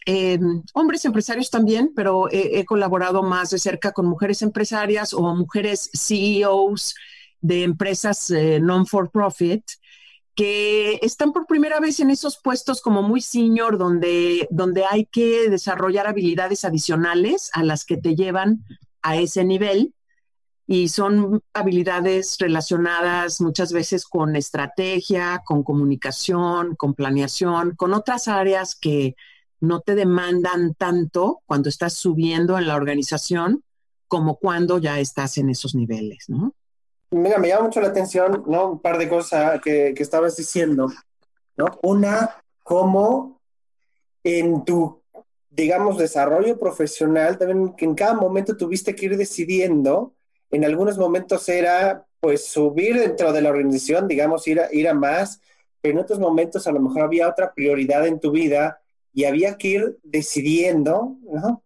[0.05, 0.39] eh,
[0.73, 6.95] hombres empresarios también, pero he, colaborado más de cerca con mujeres empresarias o mujeres CEOs
[7.39, 9.63] de empresas eh, non-for-profit
[10.35, 15.49] que están por primera vez en esos puestos como muy senior, donde, donde hay que
[15.49, 18.65] desarrollar habilidades adicionales a las que te llevan
[19.03, 19.93] a ese nivel.
[20.65, 28.73] Y son habilidades relacionadas muchas veces con estrategia, con comunicación, con planeación, con otras áreas
[28.73, 29.15] que
[29.63, 33.63] no te demandan tanto cuando estás subiendo en la organización
[34.10, 36.54] como cuando ya estás en esos niveles, ¿no?
[37.12, 38.71] Mira, me llama mucho la atención, ¿no?
[38.71, 40.91] Un par de cosas que, que estabas diciendo,
[41.56, 41.80] ¿no?
[41.82, 43.39] Una, cómo
[44.26, 45.02] en tu,
[45.49, 50.13] digamos, desarrollo profesional, también que en cada momento tuviste que ir decidiendo
[50.52, 54.93] en algunos momentos era pues subir dentro de la organización, digamos, ir a, ir a
[54.93, 55.39] más,
[55.80, 58.82] pero en otros momentos a lo mejor había otra prioridad en tu vida
[59.13, 61.17] y había que ir decidiendo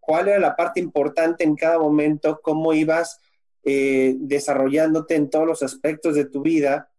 [0.01, 3.21] cuál era la parte importante en cada momento, cómo ibas
[3.63, 6.89] eh, desarrollándote en todos los aspectos de tu vida.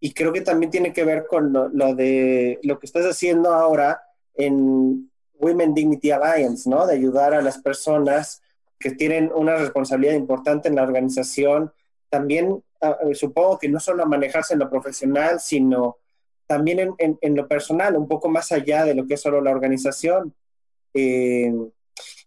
[0.00, 4.00] Y creo que también tiene que ver con lo, de lo que estás haciendo ahora
[4.34, 6.86] en Women Dignity Alliance, ¿no?
[6.86, 8.42] De ayudar a las personas
[8.78, 11.72] que tienen una responsabilidad importante en la organización,
[12.08, 15.98] también ah, eh, supongo que no solo a manejarse en lo profesional, sino
[16.50, 20.34] también en, lo personal, un poco más allá de lo que es solo la organización.
[20.92, 21.54] Eh,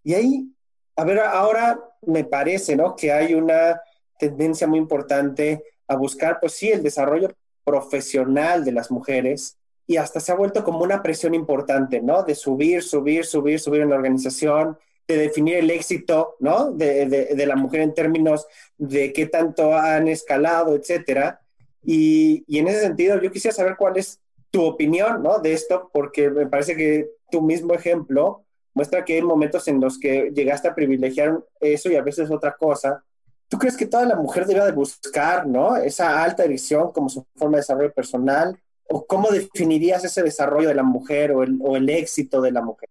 [0.02, 0.48] y ahí,
[0.96, 2.96] a ver, ahora me parece, ¿no?
[2.96, 3.82] Que hay una
[4.18, 9.58] tendencia muy importante a buscar, pues sí, el desarrollo profesional de las mujeres
[9.88, 12.24] y hasta se ha vuelto como una presión importante, ¿no?
[12.24, 16.72] De subir, subir, subir, subir en la organización de definir el éxito, ¿no?
[16.72, 21.42] De, de, la mujer en términos de qué tanto han escalado, etcétera.
[21.84, 24.20] Y, en ese sentido, yo quisiera saber cuál es
[24.52, 25.40] tu opinión, ¿no?
[25.40, 30.00] De esto, porque me parece que tu mismo ejemplo muestra que hay momentos en los
[30.00, 33.04] que llegaste a privilegiar eso y a veces otra cosa.
[33.48, 35.78] ¿Tú crees que toda la mujer debe de buscar, ¿no?
[35.78, 38.58] Esa alta dirección como su forma de desarrollo personal?
[38.90, 42.90] ¿O cómo definirías ese desarrollo de la mujer o el éxito de la mujer?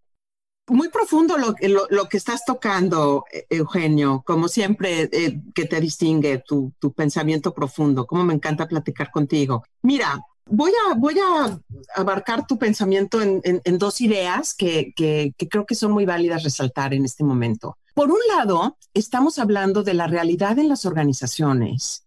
[0.69, 1.55] Muy profundo lo,
[1.91, 7.53] lo, que estás tocando, e, Eugenio, como siempre eh, que te distingue tu, tu, pensamiento
[7.53, 9.65] profundo, como me encanta platicar contigo.
[9.83, 11.61] Mira, voy a, voy a
[11.95, 16.45] abarcar tu pensamiento en, en, dos ideas que, que, que creo que son muy válidas
[16.45, 17.77] resaltar en este momento.
[17.95, 22.07] Por un lado, estamos hablando de la realidad en las organizaciones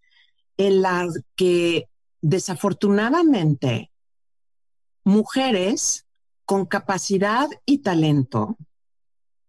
[0.57, 1.89] en la que
[2.21, 3.91] desafortunadamente
[5.03, 6.04] mujeres
[6.45, 8.57] con capacidad y talento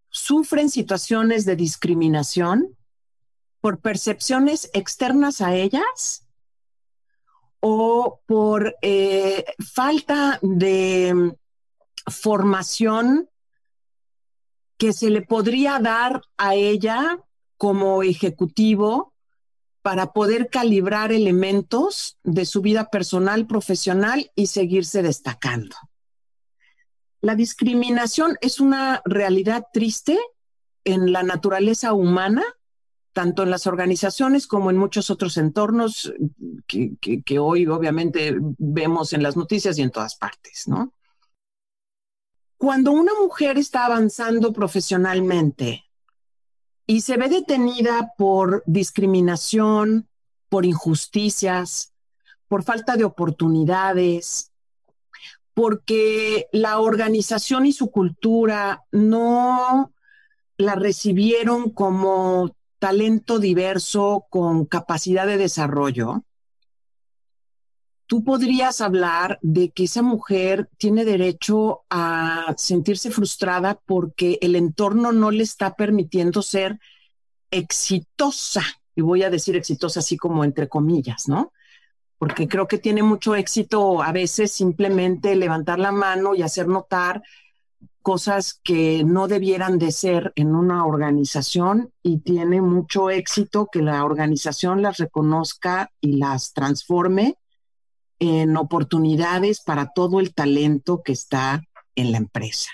[0.08, 2.76] sufren situaciones de discriminación
[3.60, 6.26] por percepciones externas a ellas
[7.60, 9.44] o por eh,
[9.74, 11.34] falta de
[12.06, 13.28] formación
[14.78, 17.18] que se le podría dar a ella
[17.56, 19.12] como ejecutivo
[19.82, 25.76] para poder calibrar elementos de su vida personal, profesional y seguirse destacando.
[27.26, 30.16] La discriminación es una realidad triste
[30.84, 32.44] en la naturaleza humana,
[33.12, 36.12] tanto en las organizaciones como en muchos otros entornos
[36.68, 40.92] que, hoy obviamente vemos en las noticias y en todas partes, ¿no?
[42.58, 45.84] Cuando una mujer está avanzando profesionalmente
[46.86, 50.08] y se ve detenida por discriminación,
[50.48, 51.92] por injusticias,
[52.46, 54.52] por falta de oportunidades,
[55.56, 59.90] porque la organización y su cultura no
[60.58, 66.26] la recibieron como talento diverso con capacidad de desarrollo,
[68.04, 75.10] tú podrías hablar de que esa mujer tiene derecho a sentirse frustrada porque el entorno
[75.10, 76.78] no le está permitiendo ser
[77.50, 78.62] exitosa.
[78.94, 81.54] Y voy a decir exitosa así como entre comillas, ¿no?
[82.18, 87.22] Porque creo que tiene mucho éxito a veces simplemente levantar la mano y hacer notar
[88.06, 94.04] cosas que no debieran de ser en una organización y tiene mucho éxito que la
[94.04, 97.36] organización las reconozca y las transforme
[98.20, 101.64] en oportunidades para todo el talento que está
[101.96, 102.70] en la empresa.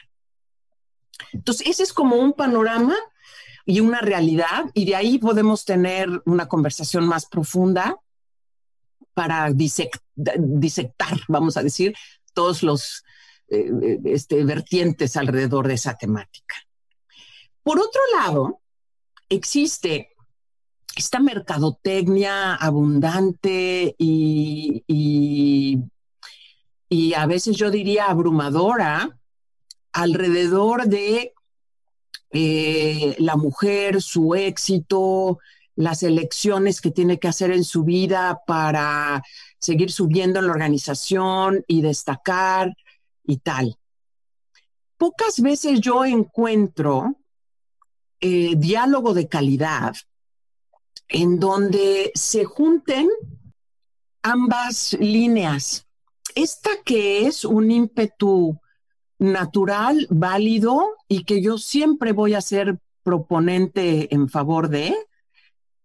[1.33, 2.95] Entonces, ese es como un panorama
[3.65, 7.97] y una realidad, y de ahí podemos tener una conversación más profunda
[9.15, 11.95] para disectar, vamos a decir,
[12.33, 13.05] todos los
[13.49, 16.57] eh, eh, este, vertientes alrededor de esa temática.
[17.63, 18.61] Por otro lado,
[19.29, 20.09] existe
[20.97, 24.83] esta mercadotecnia abundante y,
[26.89, 29.19] y, a veces yo diría abrumadora
[29.93, 31.33] alrededor de
[32.31, 35.39] eh, la mujer, su éxito,
[35.75, 39.23] las elecciones que tiene que hacer en su vida para
[39.59, 42.75] seguir subiendo en la organización y destacar
[43.25, 43.77] y tal.
[44.97, 47.17] Pocas veces yo encuentro
[48.21, 49.95] eh, diálogo de calidad
[51.09, 53.09] en donde se junten
[54.23, 55.87] ambas líneas.
[56.35, 58.59] Esta que es un ímpetu
[59.19, 64.95] natural, válido y que yo siempre voy a ser proponente en favor de,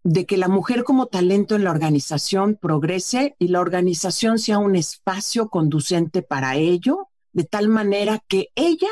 [0.04, 4.76] de que la mujer como talento en la organización progrese y la organización sea un
[4.76, 8.90] espacio conducente para ello, de tal manera que ella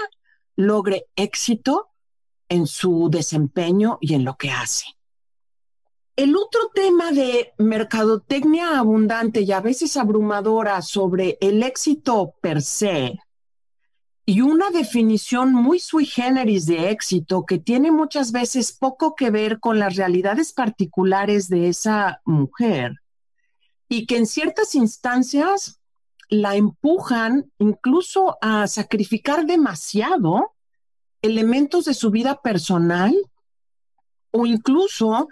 [0.56, 1.90] logre éxito
[2.50, 4.86] en su desempeño y en lo que hace.
[6.16, 13.20] El otro tema de mercadotecnia abundante y a veces abrumadora sobre el éxito per se
[14.26, 19.60] y una definición muy sui generis de éxito que tiene muchas veces poco que ver
[19.60, 23.02] con las realidades particulares de esa mujer
[23.88, 25.80] y que en ciertas instancias
[26.30, 30.54] la empujan incluso a sacrificar demasiado
[31.22, 33.16] elementos de su vida personal
[34.32, 35.30] o incluso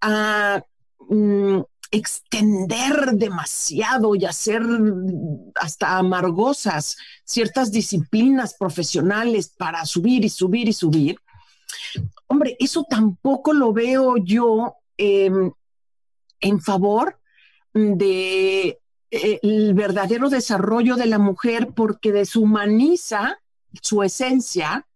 [0.00, 0.62] a
[1.08, 1.60] mm,
[1.90, 4.62] extender demasiado y hacer
[5.54, 11.16] hasta amargosas ciertas disciplinas profesionales para subir y subir y subir.
[12.26, 15.52] Hombre, eso tampoco lo veo yo em,
[16.40, 17.18] en favor
[17.72, 18.80] de
[19.10, 23.38] eh, el verdadero desarrollo de la mujer porque deshumaniza
[23.82, 24.86] su esencia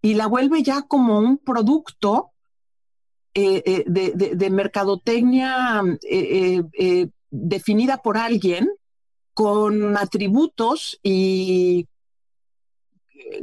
[0.00, 2.32] y la vuelve ya como un producto
[3.40, 8.68] eh, eh, de, mercadotecnia eh, definida por alguien
[9.32, 11.86] con atributos y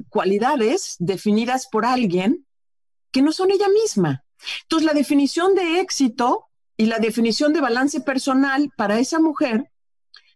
[0.10, 2.46] cualidades definidas por alguien
[3.12, 4.26] que no son ella misma.
[4.64, 9.72] Entonces, la definición de éxito y la definición de balance personal para esa mujer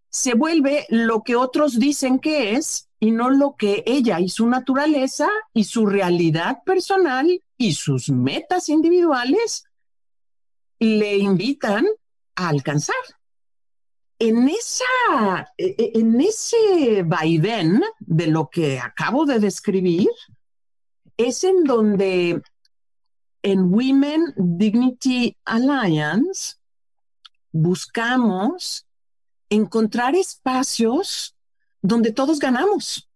[0.07, 4.47] se vuelve lo que otros dicen que es y no lo que ella y su
[4.47, 9.65] naturaleza y su realidad personal y sus metas individuales
[10.79, 11.85] le invitan
[12.35, 12.95] a alcanzar.
[14.17, 20.07] En, esa, e, e, en ese vaivén de lo que acabo de describir,
[21.17, 22.41] es en donde
[23.43, 26.55] en Women Dignity Alliance
[27.51, 28.87] buscamos
[29.49, 31.35] encontrar espacios
[31.81, 33.08] donde todos ganamos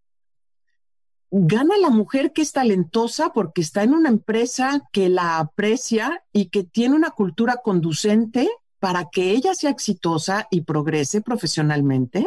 [1.36, 6.50] gana la mujer que es talentosa porque está en una empresa que la aprecia y
[6.50, 12.24] que tiene una cultura conducente para que ella sea exitosa y progrese profesionalmente.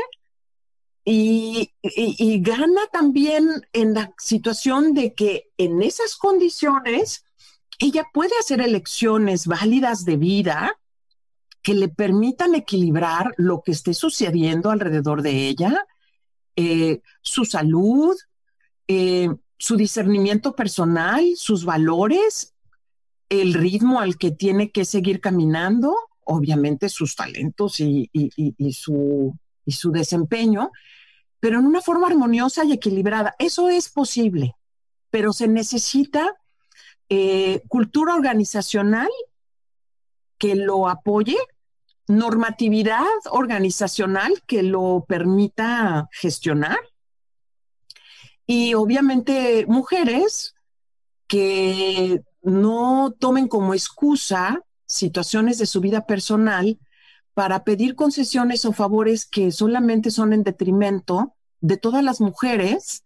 [1.04, 1.70] y,
[2.40, 7.24] gana también en la situación de que en esas condiciones
[7.78, 10.80] ella puede hacer elecciones válidas de vida
[11.62, 15.86] que le permitan equilibrar lo que esté sucediendo alrededor de ella,
[16.56, 18.16] eh, su salud,
[18.88, 19.28] eh,
[19.58, 22.54] su discernimiento personal, sus valores,
[23.28, 28.10] el ritmo al que tiene que seguir caminando, obviamente sus talentos y,
[28.72, 29.32] su,
[29.92, 30.70] desempeño,
[31.40, 33.34] pero en una forma armoniosa y equilibrada.
[33.38, 34.54] Eso es posible,
[35.10, 36.36] pero se necesita
[37.08, 39.08] eh, cultura organizacional
[40.38, 41.36] que lo apoye,
[42.08, 46.78] normatividad organizacional que lo permita gestionar
[48.46, 50.54] y obviamente mujeres
[51.26, 56.78] que no tomen como excusa situaciones de su vida personal
[57.34, 63.02] para pedir concesiones o favores que solamente son en detrimento de todas las mujeres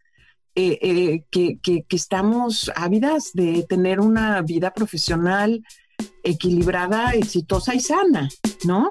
[0.54, 5.64] eh, eh, que, que, estamos ávidas de tener una vida profesional
[6.22, 8.28] equilibrada, exitosa y sana,
[8.64, 8.88] ¿no?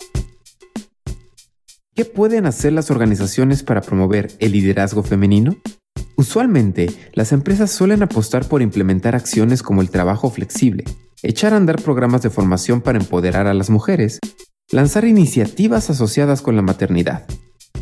[1.93, 5.57] ¿Qué pueden hacer las organizaciones para promover el liderazgo femenino?
[6.19, 10.83] Usualmente, las empresas suelen apostar por implementar acciones como el trabajo flexible,
[11.23, 14.19] echar a andar programas de formación para empoderar a las mujeres,
[14.69, 17.25] lanzar iniciativas asociadas con la maternidad,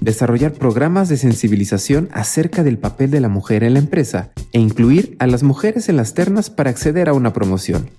[0.01, 5.15] desarrollar programas de sensibilización acerca del papel de la mujer en la empresa e incluir
[5.17, 7.89] a las mujeres en las ternas para acceder a una promoción.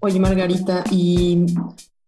[0.00, 1.46] Oye, Margarita, y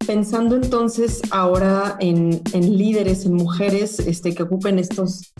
[0.05, 5.33] pensando entonces ahora en, líderes, en mujeres este, que ocupen estos,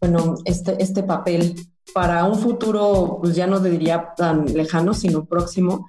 [0.00, 1.54] bueno, este, este papel
[1.94, 5.88] para un futuro, pues ya no diría tan lejano, sino próximo,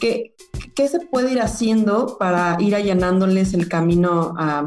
[0.00, 0.34] ¿qué,
[0.74, 4.66] qué se puede ir haciendo para ir allanándoles el camino a,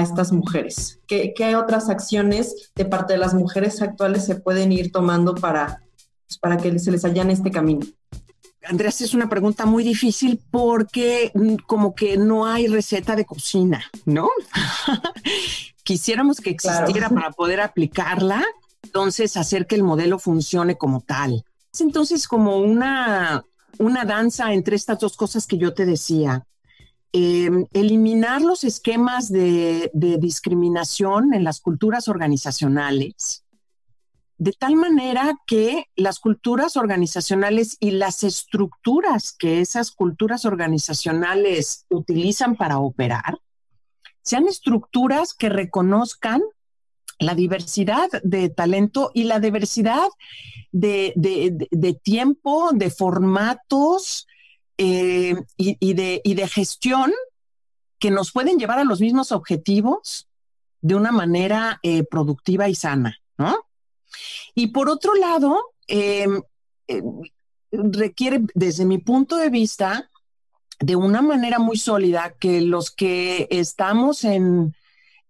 [0.00, 1.00] estas mujeres?
[1.06, 5.82] ¿Qué, ¿Qué, otras acciones de parte de las mujeres actuales se pueden ir tomando para,
[6.26, 7.84] pues, para que se les allane este camino?
[8.64, 13.84] Andrés, es una pregunta muy difícil porque mm, como que no hay receta de cocina,
[14.04, 14.28] ¿no?
[15.82, 18.44] Quisiéramos que existiera para poder aplicarla,
[18.82, 21.44] entonces hacer que el modelo funcione como tal.
[21.72, 23.44] Es entonces como una,
[23.78, 26.46] una danza entre estas dos cosas que yo te decía.
[27.12, 33.44] Em, eliminar los esquemas de, de discriminación en las culturas organizacionales,
[34.42, 42.56] de tal manera que las culturas organizacionales y las estructuras que esas culturas organizacionales utilizan
[42.56, 43.38] para operar
[44.20, 46.42] sean estructuras que reconozcan
[47.20, 50.08] la diversidad de talento y la diversidad
[50.72, 51.14] de,
[52.02, 54.26] tiempo, de formatos
[54.76, 57.12] eh, y, de, gestión
[58.00, 60.28] que nos pueden llevar a los mismos objetivos
[60.80, 63.56] de una manera eh, productiva y sana, ¿no?
[64.54, 66.40] Y por otro lado, em,
[66.88, 67.04] em,
[67.70, 70.10] requiere, desde mi punto de vista,
[70.80, 74.74] de una manera muy sólida que los que estamos en,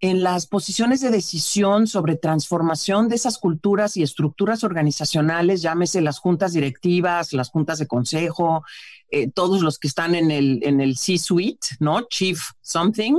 [0.03, 6.19] en las posiciones de decisión sobre transformación de esas culturas y estructuras organizacionales, llámese las
[6.19, 8.65] juntas directivas, las juntas de consejo,
[9.11, 12.03] eh, todos los que están en el, en el C-suite, ¿no?
[12.09, 13.15] Chief something,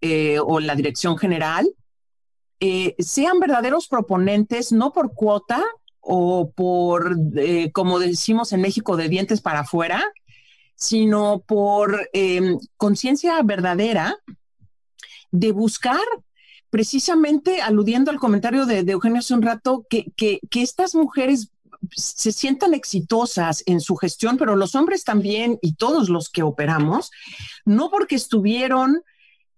[0.00, 1.68] eh, o la dirección general,
[2.60, 5.64] eh, sean verdaderos proponentes, no por cuota
[6.00, 10.04] o por, eh, como decimos en México, de dientes para afuera,
[10.74, 14.16] sino por em, conciencia verdadera
[15.30, 16.00] de buscar,
[16.70, 21.50] precisamente aludiendo al comentario de, Eugenio hace un rato, que, que estas mujeres
[21.94, 27.10] se sientan exitosas en su gestión, pero los hombres también y todos los que operamos,
[27.64, 29.02] no porque estuvieron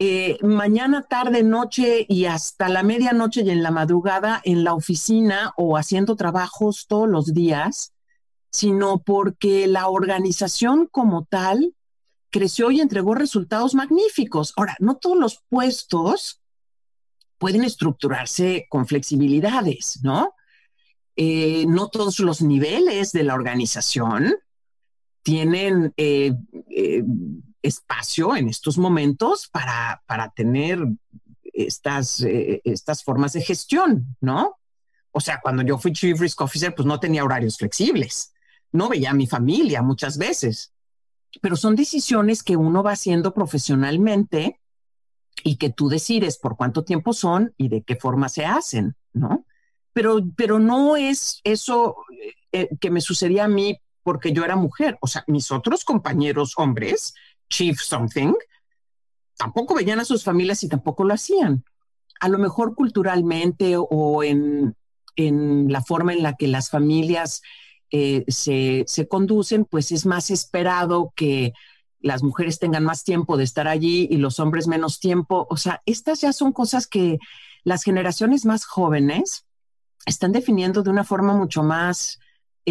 [0.02, 5.52] eh, mañana, tarde, noche y hasta la medianoche y en la madrugada en la oficina
[5.58, 7.92] o haciendo trabajos todos los días,
[8.50, 11.74] sino porque la organización como tal
[12.30, 14.54] creció y entregó resultados magníficos.
[14.56, 16.40] Ahora, no todos los puestos
[17.36, 20.34] pueden estructurarse con flexibilidades, ¿no?
[21.14, 24.34] Eh, no todos los niveles de la organización
[25.22, 26.32] tienen eh,
[27.62, 30.80] espacio en estos momentos para, para tener
[31.52, 34.56] estas, eh, estas formas de gestión, ¿no?
[35.12, 38.32] O sea, cuando yo fui Chief Risk Officer, pues no tenía horarios flexibles,
[38.72, 40.72] no veía a mi familia muchas veces,
[41.40, 44.60] pero son decisiones que uno va haciendo profesionalmente
[45.42, 49.44] y que tú decides por cuánto tiempo son y de qué forma se hacen, ¿no?
[49.92, 51.96] Pero, pero no es eso
[52.52, 54.98] eh, que me sucedía a mí porque yo era mujer.
[55.00, 57.14] O sea, mis otros compañeros hombres
[57.50, 58.32] chief something,
[59.36, 61.64] tampoco veían a sus familias y tampoco lo hacían.
[62.20, 64.74] A lo mejor culturalmente o en,
[65.16, 67.42] la forma en la que las familias
[67.90, 71.52] eh, se, se conducen, pues es más esperado que
[72.00, 75.46] las mujeres tengan más tiempo de estar allí y los hombres menos tiempo.
[75.50, 77.18] O sea, estas ya son cosas que
[77.64, 79.44] las generaciones más jóvenes
[80.06, 82.18] están definiendo de una forma mucho más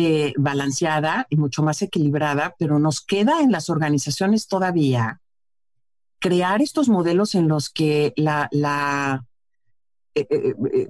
[0.06, 5.22] eh, balanceada y mucho más equilibrada, pero nos queda en las organizaciones todavía
[6.20, 9.26] crear estos modelos en los que la, la
[10.16, 10.88] eh, eh,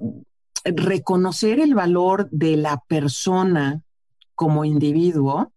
[0.64, 3.82] reconocer el valor de la persona
[4.34, 5.52] como individuo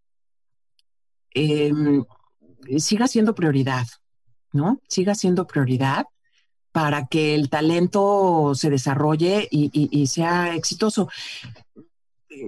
[1.31, 2.03] em,
[2.77, 3.87] siga siendo prioridad,
[4.51, 4.79] ¿no?
[4.87, 6.05] Siga siendo prioridad
[6.73, 11.07] para que el talento se desarrolle y, sea exitoso.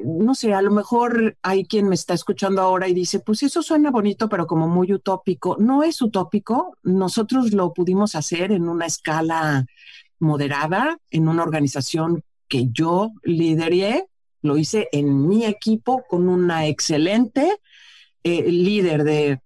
[0.06, 3.62] No sé, a lo mejor hay quien me está escuchando ahora y dice, pues eso
[3.62, 5.58] suena bonito, pero como muy utópico.
[5.60, 6.78] No es utópico.
[6.84, 9.66] Nosotros lo pudimos hacer en una escala
[10.20, 14.08] moderada, en una organización que yo lideré.
[14.42, 17.60] Lo hice en mi equipo con una excelente
[18.24, 19.42] eh, líder de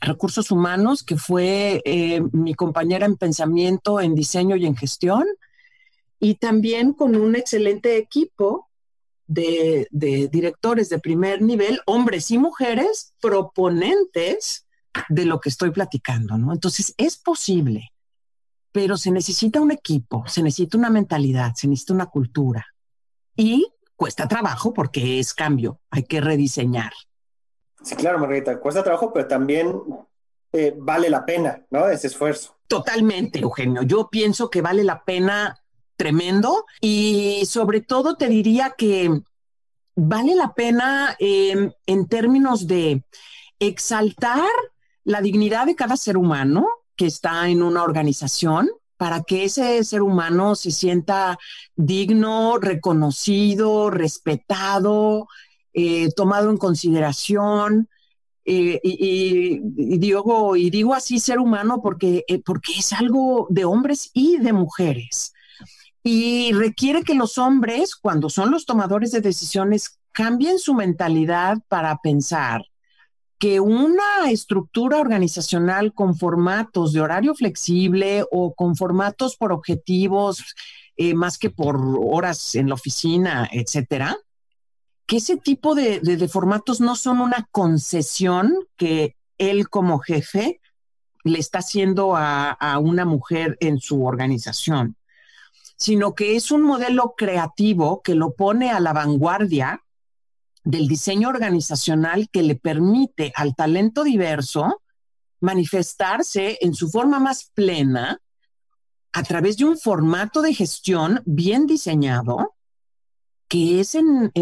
[0.00, 5.24] recursos humanos, que fue eh, mi compañera en pensamiento, en diseño y en gestión,
[6.18, 8.68] y también con un excelente equipo
[9.32, 14.66] de, directores de primer nivel, hombres y mujeres, proponentes
[15.08, 16.52] de lo que estoy platicando, ¿no?
[16.52, 17.92] Entonces, es posible,
[18.72, 22.66] pero se necesita un equipo, se necesita una mentalidad, se necesita una cultura.
[23.36, 26.92] Y cuesta trabajo porque es cambio, hay que rediseñar.
[27.82, 29.82] Sí, claro, Margarita, cuesta trabajo, pero también
[30.52, 31.88] eh, vale la pena, ¿no?
[31.88, 32.56] Ese esfuerzo.
[32.68, 33.82] Totalmente, Eugenio.
[33.82, 35.61] Yo pienso que vale la pena
[36.02, 39.22] tremendo y sobre todo te diría que
[39.94, 43.04] vale la pena em, en términos de
[43.60, 44.50] exaltar
[45.04, 50.02] la dignidad de cada ser humano que está en una organización para que ese ser
[50.02, 51.38] humano se sienta
[51.76, 55.28] digno, reconocido, respetado,
[55.72, 57.88] eh, tomado en consideración.
[58.44, 59.60] Eh, y,
[59.98, 64.52] digo, y digo así ser humano porque, eh, porque es algo de hombres y de
[64.52, 65.31] mujeres.
[66.02, 71.96] Y requiere que los hombres, cuando son los tomadores de decisiones, cambien su mentalidad para
[71.98, 72.64] pensar
[73.38, 80.44] que una estructura organizacional con formatos de horario flexible o con formatos por objetivos
[81.14, 84.16] más que por horas en la oficina, etcétera,
[85.06, 90.60] que ese tipo de, formatos no son una concesión que él como jefe
[91.24, 94.96] le está haciendo a, una mujer en su organización,
[95.76, 99.82] sino que es un modelo creativo que lo pone a la vanguardia
[100.64, 104.82] del diseño organizacional que le permite al talento diverso
[105.40, 108.20] manifestarse en su forma más plena
[109.12, 112.54] a través de un formato de gestión bien diseñado
[113.48, 114.32] que es en,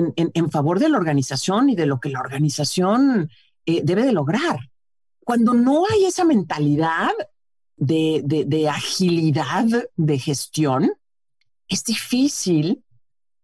[0.52, 3.28] favor de la organización y de lo que la organización
[3.66, 4.70] eh, debe de lograr.
[5.24, 7.10] Cuando no hay esa mentalidad
[7.76, 9.64] de, agilidad
[9.96, 10.92] de gestión,
[11.70, 12.84] es difícil,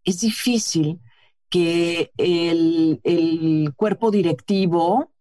[0.04, 1.00] es difícil
[1.48, 5.12] que el, el, cuerpo directivo,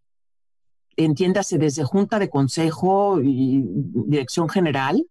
[0.97, 5.05] entiéndase desde junta de consejo y dirección general,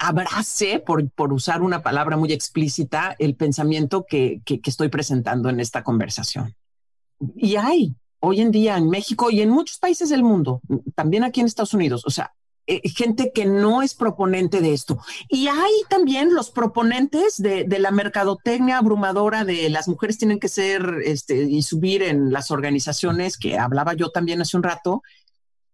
[0.00, 5.60] abrace, por, por usar una palabra muy explícita, el pensamiento que, que, estoy presentando en
[5.60, 6.54] esta conversación.
[7.36, 10.60] Y hay hoy en día en México y en muchos países del mundo,
[10.96, 12.34] también aquí en Estados Unidos, o sea,
[12.94, 14.98] gente que no es proponente de esto.
[15.28, 20.48] Y hay también los proponentes de, de, la mercadotecnia abrumadora de las mujeres tienen que
[20.48, 25.02] ser este, y subir en las organizaciones que hablaba yo también hace un rato,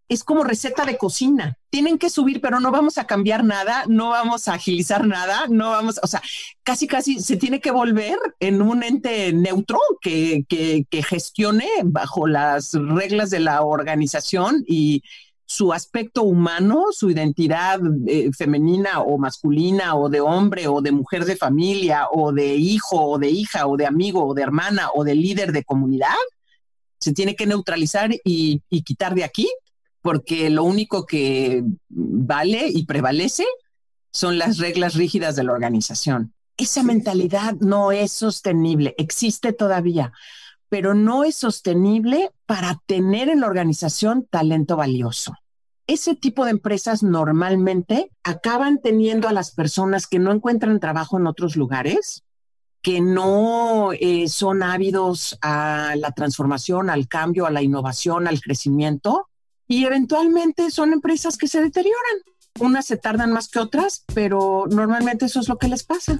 [0.07, 1.57] es como receta de cocina.
[1.69, 5.71] Tienen que subir, pero no vamos a cambiar nada, no vamos a agilizar nada, no
[5.71, 6.21] vamos, o sea,
[6.63, 12.73] casi, casi se tiene que volver en un ente neutro que, que, gestione bajo las
[12.73, 15.03] reglas de la organización y
[15.45, 21.25] su aspecto humano, su identidad eh, femenina o masculina o de hombre o de mujer
[21.25, 25.03] de familia o de hijo o de hija o de amigo o de hermana o
[25.03, 26.15] de líder de comunidad,
[26.99, 29.47] se tiene que neutralizar y, y quitar de aquí
[30.01, 33.45] porque lo único que vale y prevalece
[34.11, 36.33] son las reglas rígidas de la organización.
[36.57, 40.13] Esa mentalidad no es sostenible, existe todavía,
[40.69, 45.33] pero no es sostenible para tener en la organización talento valioso.
[45.87, 51.27] Ese tipo de empresas normalmente acaban teniendo a las personas que no encuentran trabajo en
[51.27, 52.23] otros lugares,
[52.81, 59.27] que no eh, son ávidos a la transformación, al cambio, a la innovación, al crecimiento,
[59.67, 62.21] y eventualmente son empresas que se deterioran
[62.59, 66.19] Unas se tardan más que otras, pero normalmente eso es lo que les pasa.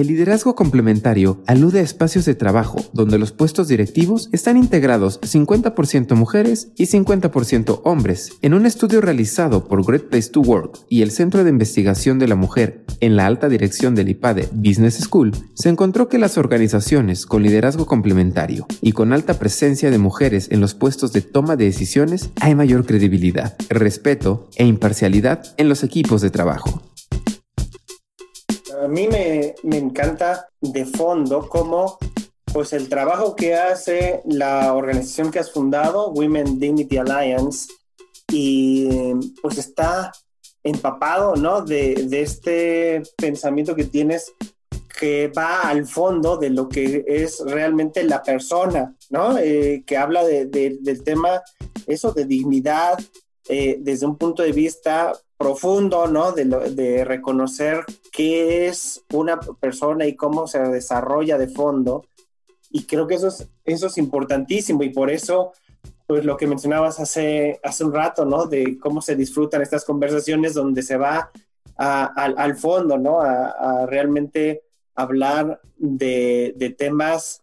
[0.00, 6.14] El liderazgo complementario alude a espacios de trabajo donde los puestos directivos están integrados 50%
[6.14, 8.32] mujeres y 50% hombres.
[8.40, 12.28] En un estudio realizado por Great Place to Work y el Centro de Investigación de
[12.28, 17.26] la Mujer en la alta dirección del IPADE Business School, se encontró que las organizaciones
[17.26, 21.66] con liderazgo complementario y con alta presencia de mujeres en los puestos de toma de
[21.66, 26.89] decisiones hay mayor credibilidad, respeto e imparcialidad en los equipos de trabajo
[28.82, 31.98] a mí me, encanta de fondo cómo
[32.52, 37.72] pues el trabajo que hace la organización que has fundado, Women Dignity Alliance,
[38.32, 38.88] y
[39.40, 40.10] pues está
[40.64, 41.62] empapado, ¿no?
[41.62, 44.32] De, este pensamiento que tienes
[44.98, 49.38] que va al fondo de lo que es realmente la persona, ¿no?
[49.38, 51.40] Eh, que habla del tema,
[51.86, 52.98] eso, de dignidad,
[53.48, 56.32] eh, desde un punto de vista profundo, ¿no?
[56.32, 62.06] De, de reconocer qué es una persona y cómo se desarrolla de fondo.
[62.70, 65.52] Y creo que eso es, eso es importantísimo y por eso,
[66.06, 68.46] pues lo que mencionabas hace, hace un rato, ¿no?
[68.46, 71.30] De cómo se disfrutan estas conversaciones donde se va
[71.76, 73.20] al fondo, ¿no?
[73.22, 74.62] A, realmente
[74.94, 77.42] hablar de, de temas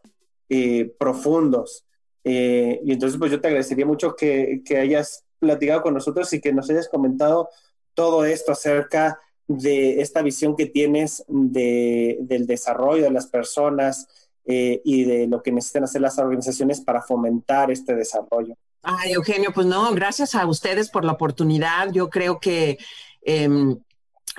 [0.49, 1.85] eh, profundos.
[2.23, 6.41] Eh, y entonces, pues yo te agradecería mucho que, que hayas platicado con nosotros y
[6.41, 7.49] que nos hayas comentado
[7.93, 14.07] todo esto acerca de esta visión que tienes de, del desarrollo de las personas
[14.45, 18.55] eh, y de lo que necesitan hacer las organizaciones para fomentar este desarrollo.
[18.81, 21.91] Ay, Eugenio, pues no, gracias a ustedes por la oportunidad.
[21.91, 22.77] Yo creo que
[23.21, 23.77] em,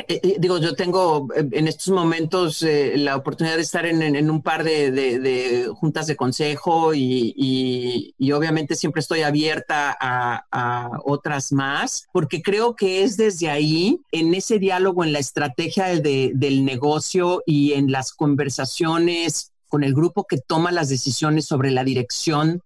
[0.07, 4.43] eh, eh, digo, yo tengo eh, en estos momentos la oportunidad de estar en, un
[4.43, 12.77] par de, juntas de consejo y, obviamente siempre estoy abierta a, otras más, porque creo
[12.77, 18.13] que es desde ahí, en ese diálogo, en la estrategia del negocio y en las
[18.13, 22.63] conversaciones con el grupo que toma las decisiones sobre la dirección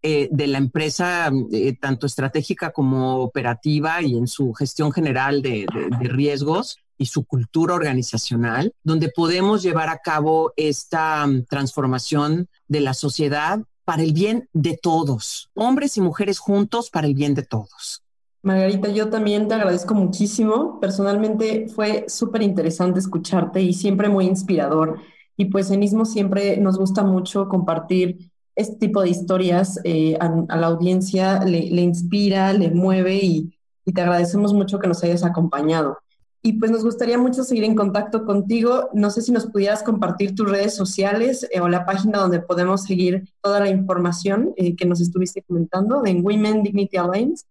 [0.00, 5.66] eh, de la empresa, eh, tanto estratégica como operativa y en su gestión general de,
[6.00, 12.94] riesgos y su cultura organizacional, donde podemos llevar a cabo esta mm, transformación de la
[12.94, 18.04] sociedad para el bien de todos, hombres y mujeres juntos para el bien de todos.
[18.42, 20.78] Margarita, yo también te agradezco muchísimo.
[20.78, 25.00] Personalmente fue súper interesante escucharte y siempre muy inspirador.
[25.36, 30.56] Y pues en ISMO siempre nos gusta mucho compartir este tipo de historias eh, a,
[30.56, 33.54] la audiencia le, inspira, le mueve y,
[33.94, 35.96] te agradecemos mucho que nos hayas acompañado.
[36.42, 38.90] Y pues nos gustaría mucho seguir en contacto contigo.
[38.92, 42.82] No sé si nos pudieras compartir tus redes sociales eh, o la página donde podemos
[42.82, 47.46] seguir toda la información eh, que nos estuviste comentando en Women Dignity Alliance.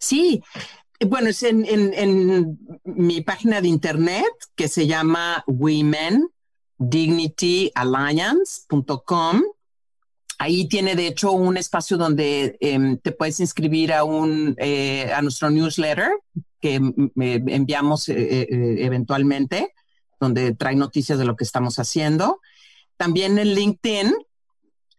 [0.00, 0.42] Sí,
[1.06, 4.26] bueno, es en, en mi página de internet
[4.56, 6.28] que se llama Women
[6.78, 9.42] Dignity Alliance.com
[10.42, 15.22] Ahí tiene, de hecho, un espacio donde em, te puedes inscribir a, un, eh, a
[15.22, 16.10] nuestro newsletter
[16.60, 16.80] que
[17.14, 18.48] enviamos eh, eh,
[18.80, 19.72] eventualmente,
[20.18, 22.40] donde trae noticias de lo que estamos haciendo.
[22.96, 24.14] También en LinkedIn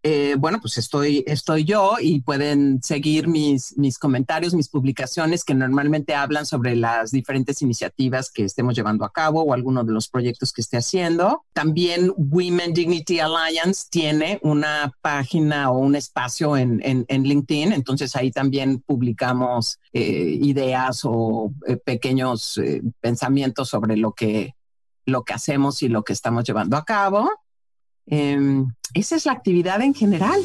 [0.05, 5.55] eh, bueno, pues estoy, estoy yo y pueden seguir mis, mis comentarios, mis publicaciones que
[5.55, 10.09] normalmente hablan sobre las diferentes iniciativas que estemos llevando a cabo o algunos de los
[10.09, 11.45] proyectos que esté haciendo.
[11.53, 18.29] También Women Dignity Alliance tiene una página o un espacio en, en, LinkedIn, entonces ahí
[18.29, 22.59] también publicamos eh, ideas o eh, pequeños
[22.99, 24.55] pensamientos sobre lo que,
[25.05, 27.29] lo que hacemos y lo que estamos llevando a cabo.
[28.07, 30.41] Em, esa es la actividad en general.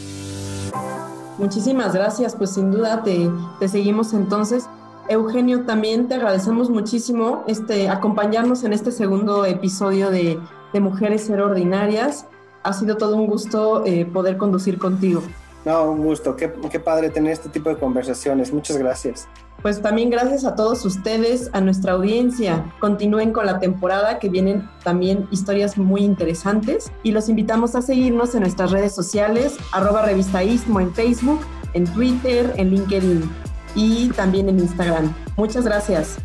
[1.38, 3.30] Muchísimas gracias, pues sin duda te,
[3.68, 4.68] seguimos entonces.
[5.08, 10.38] Eugenio, también te agradecemos muchísimo este, acompañarnos en este segundo episodio de,
[10.74, 12.26] Mujeres Ser Ordinarias.
[12.62, 15.22] Ha sido todo un gusto eh, poder conducir contigo.
[15.64, 16.36] No, un gusto.
[16.36, 18.52] Qué, qué padre tener este tipo de conversaciones.
[18.52, 19.26] Muchas gracias.
[19.62, 22.72] Pues también gracias a todos ustedes, a nuestra audiencia.
[22.80, 28.34] Continúen con la temporada que vienen también historias muy interesantes y los invitamos a seguirnos
[28.34, 31.40] en nuestras redes sociales, arroba revistaísmo en Facebook,
[31.74, 33.30] en Twitter, en LinkedIn
[33.74, 35.12] y también en Instagram.
[35.36, 36.18] Muchas gracias.